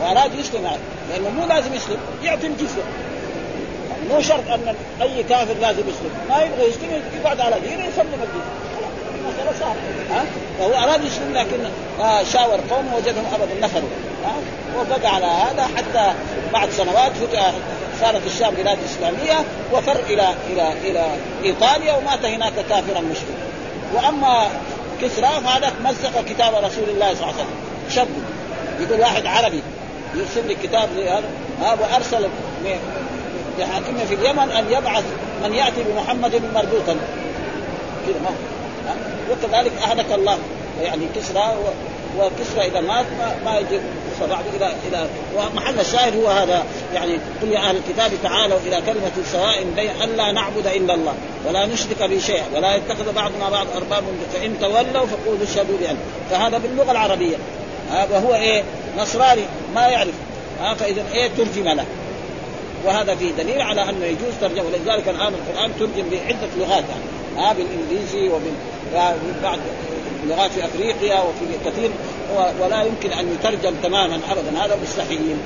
[0.00, 0.78] وأراد يسلم يعني.
[1.10, 2.82] لأنه مو لازم يسلم يعطي الجزيه
[4.10, 6.10] مو شرط أن أي كافر لازم يسلم.
[6.28, 8.42] ما يبغى يسلم يقعد على دينه يسلم الدين.
[9.18, 9.80] المسألة صعبة
[10.10, 10.24] ها؟
[10.58, 11.58] فهو أراد يسلم لكن
[12.00, 13.88] آه شاور قومه وجدهم أبدا نفروا.
[14.24, 14.34] ها؟
[14.80, 16.12] وبقى على هذا حتى
[16.52, 17.52] بعد سنوات فتح
[18.00, 21.06] صارت الشام بلاد إسلامية وفر إلى إلى إلى
[21.44, 23.44] إيطاليا ومات هناك كافرا مشركا.
[23.94, 24.46] وأما
[25.02, 27.54] كسرى فهذا مزق كتاب رسول الله صلى الله عليه وسلم.
[27.90, 28.08] شب
[28.80, 29.62] يقول واحد عربي
[30.14, 30.88] يرسل لي كتاب
[31.60, 32.28] هذا وارسل
[33.58, 35.04] لحاكمه في اليمن أن يبعث
[35.44, 36.96] من يأتي بمحمد مربوطا.
[38.06, 38.30] كذا ما
[39.30, 40.38] وكذلك أهلك الله.
[40.82, 41.54] يعني كسرى
[42.18, 43.80] وكسرى اذا مات ما, ما يجي
[44.20, 46.64] فبعد إلى إلى ومحل الشاهد هو هذا.
[46.94, 51.14] يعني قل يا أهل الكتاب تعالوا إلى كلمة سواء بين الا نعبد إلا الله
[51.48, 55.96] ولا نشرك به شيئا ولا يتخذ بعضنا بعض ارباب فإن تولوا فقولوا اشهدوا بأن.
[56.30, 57.36] فهذا باللغة العربية.
[57.92, 58.62] هذا هو إيه؟
[58.98, 59.44] نصراني.
[59.74, 60.14] ما يعرف.
[60.60, 61.84] ها؟ فإذا إيه؟ ترجم له.
[62.84, 64.62] وهذا فيه دليل على انه يجوز ترجمة.
[64.62, 66.84] ولذلك الآن القرآن ترجم بعدة لغات.
[66.88, 69.58] يعني ها بالانجليزي وبعض
[70.26, 71.90] لغات في أفريقيا وفي كثير.
[72.60, 74.64] ولا يمكن أن يترجم تماما ابدا.
[74.64, 75.36] هذا مستحيل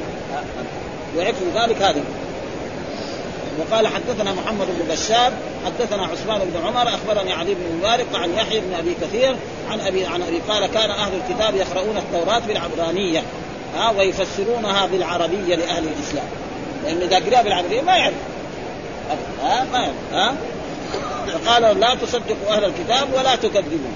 [1.16, 2.00] ويكفي ذلك هذا
[3.58, 5.32] وقال حدثنا محمد بن بشار
[5.66, 9.36] حدثنا عثمان بن عمر أخبرني علي بن مبارك عن يحيى بن أبي كثير
[9.70, 13.22] عن ابي عن ابي قال كان أهل الكتاب يقرؤون التوراة بالعبرانية
[13.76, 16.26] ها ويفسرونها بالعربية لأهل الإسلام.
[16.84, 18.14] لأن إذا قرأ بالعربية ما يعرف.
[19.42, 19.94] ها؟ ما يعرف.
[20.12, 20.34] ها؟
[21.32, 23.92] فقال لا تصدقوا أهل الكتاب ولا تكذبوا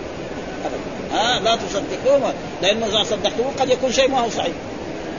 [1.13, 4.55] ها؟ لا تصدقوه لأنه إذا صدقتوه قد يكون شيء ما هو صحيح.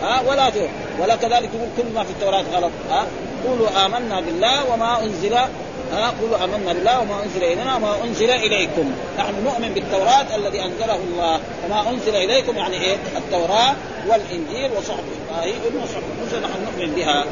[0.01, 0.59] ها؟ ولا تو
[0.99, 2.72] ولا كذلك يقول كل ما في التوراة غلط.
[2.91, 3.05] ها؟
[3.47, 8.91] قولوا آمنا بالله وما انزل ها؟ قولوا آمنا بالله وما أنزل إلينا وما أنزل إليكم.
[9.18, 11.39] نحن نؤمن بالتوراة الذي أنزله الله.
[11.66, 13.76] وما أنزل إليكم يعني إيه؟ التوراة
[14.07, 16.36] والإنجيل وصحب إبراهيم وصحب موسى.
[16.36, 17.24] نحن نؤمن بها.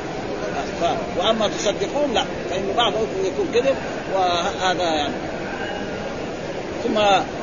[1.17, 3.75] وأما تصدقون لا فإن بعضهم يكون كذب
[4.15, 5.13] وهذا يعني.
[6.83, 6.99] ثم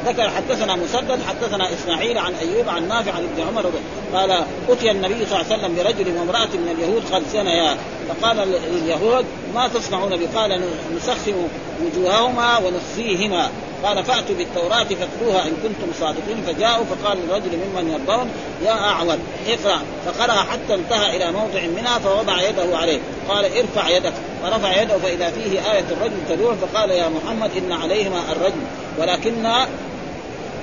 [0.06, 3.72] ذكر حدثنا مسدد حدثنا إسماعيل عن أيوب عن نافع عن ابن عمر
[4.14, 7.76] قال اتي النبي صلى الله عليه وسلم برجل وامرأة من اليهود قد زنيا.
[8.08, 10.60] فقال لليهود ما تصنعون بي قال
[10.96, 11.48] نسخن
[11.84, 13.50] وجوههما ونخفيهما
[13.84, 16.42] قال فأتوا بالتوراة فاتلوها إن كنتم صادقين.
[16.46, 18.30] فجاءوا فقال الرجل ممن يرضون؟
[18.64, 19.18] يا اعور
[19.48, 19.80] اقرأ.
[20.06, 22.98] فقرأ حتى انتهى إلى موضع منها فوضع يده عليه.
[23.28, 24.12] قال ارفع يدك.
[24.42, 28.60] فرفع يده فإذا فيه آية الرجل تدور فقال يا محمد إن عليهما الرجل
[28.98, 29.52] ولكن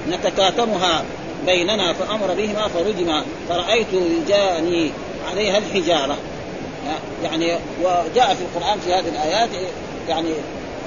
[0.09, 1.03] نتكاتمها
[1.45, 3.23] بيننا فأمر بهما فرجما.
[3.49, 4.91] فرأيت يجاني
[5.31, 6.17] عليها الحجارة.
[7.23, 9.49] يعني وجاء في القرآن في هذه الآيات
[10.09, 10.29] يعني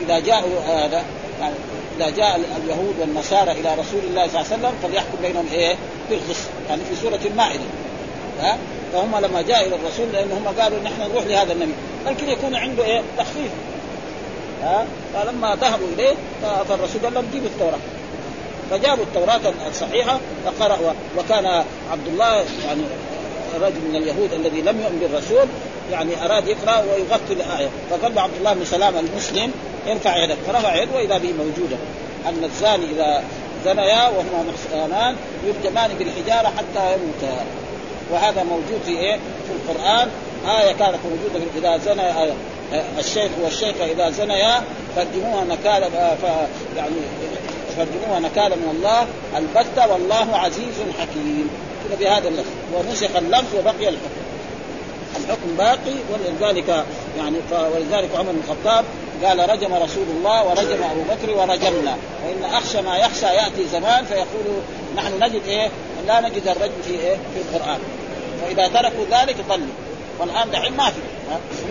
[0.00, 1.04] إذا جاءوا هذا
[1.40, 1.54] يعني
[1.98, 5.76] إذا جاء اليهود والنصارى إلى رسول الله صلى الله عليه وسلم فليحكم بينهم إيه؟
[6.10, 7.62] بالقسط يعني في سورة المائدة.
[8.40, 8.58] ها؟
[8.92, 11.72] فهم لما جاء إلى الرسول لأن هم قالوا نحن نروح لهذا النبي.
[12.06, 13.50] يمكن يكون عنده إيه؟ تخفيف.
[14.62, 16.14] ها؟ فلما ذهبوا إليه
[16.68, 17.78] فالرسول قال لهم جيبوا التوراة.
[18.70, 21.46] فجابوا التوراة الصحيحة فقرأ وكان
[21.92, 22.82] عبد الله يعني
[23.60, 25.46] رجل من اليهود الذي لم يؤمن بالرسول
[25.92, 27.68] يعني أراد يقرأ ويغطي الآية.
[27.90, 29.52] فقال عبد الله بن سلام المسلم
[29.92, 30.36] ارفع يدك.
[30.46, 31.76] فرفع يده وإذا به موجودة.
[32.28, 33.22] أن الزاني إذا
[33.64, 35.16] زنيا وهما محسنان
[35.46, 37.44] يرجمان بالحجارة حتى يموتا.
[38.12, 40.08] وهذا موجود في إيه؟ في القرآن.
[40.48, 42.32] آية كانت موجودة إذا زنى آية
[42.98, 44.62] الشيخ والشيخة إذا زنيا
[44.96, 45.82] فارجموها نكال
[46.22, 46.24] ف
[46.76, 46.94] يعني
[47.76, 49.06] فارجموها نكالا من الله.
[49.36, 51.50] البتة والله عزيز حكيم.
[51.88, 52.50] كذا بهذا اللفظ.
[52.74, 54.27] ونسخ اللفظ وبقي الحكم.
[55.16, 56.84] الحكم باقي ولذلك
[57.18, 57.36] يعني
[57.74, 58.84] ولذلك عمر بن الخطاب
[59.24, 61.96] قال رجم رسول الله ورجم أبو بكر ورجمنا.
[62.26, 64.46] وإن اخشى ما يخشى يأتي زمان فيقول
[64.96, 65.68] نحن نجد إيه؟
[66.06, 67.78] لا نجد الرجم في إيه؟ في القرآن.
[68.42, 69.66] فإذا تركوا ذلك ضلوا
[70.18, 71.00] والآن دحين ما في.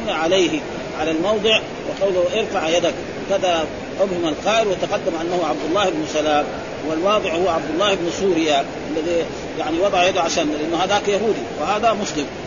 [0.04, 0.60] هنا عليه
[1.00, 2.94] على الموضع وقوله ارفع يدك.
[3.30, 3.68] كذا
[4.02, 6.46] ابهم القائل وتقدم أنه عبد الله بن سلام
[6.90, 9.26] والواضع هو عبد الله بن سوريا الذي
[9.60, 12.26] يعني وضع يده عشان لأنه هذاك يهودي وهذا مسلم.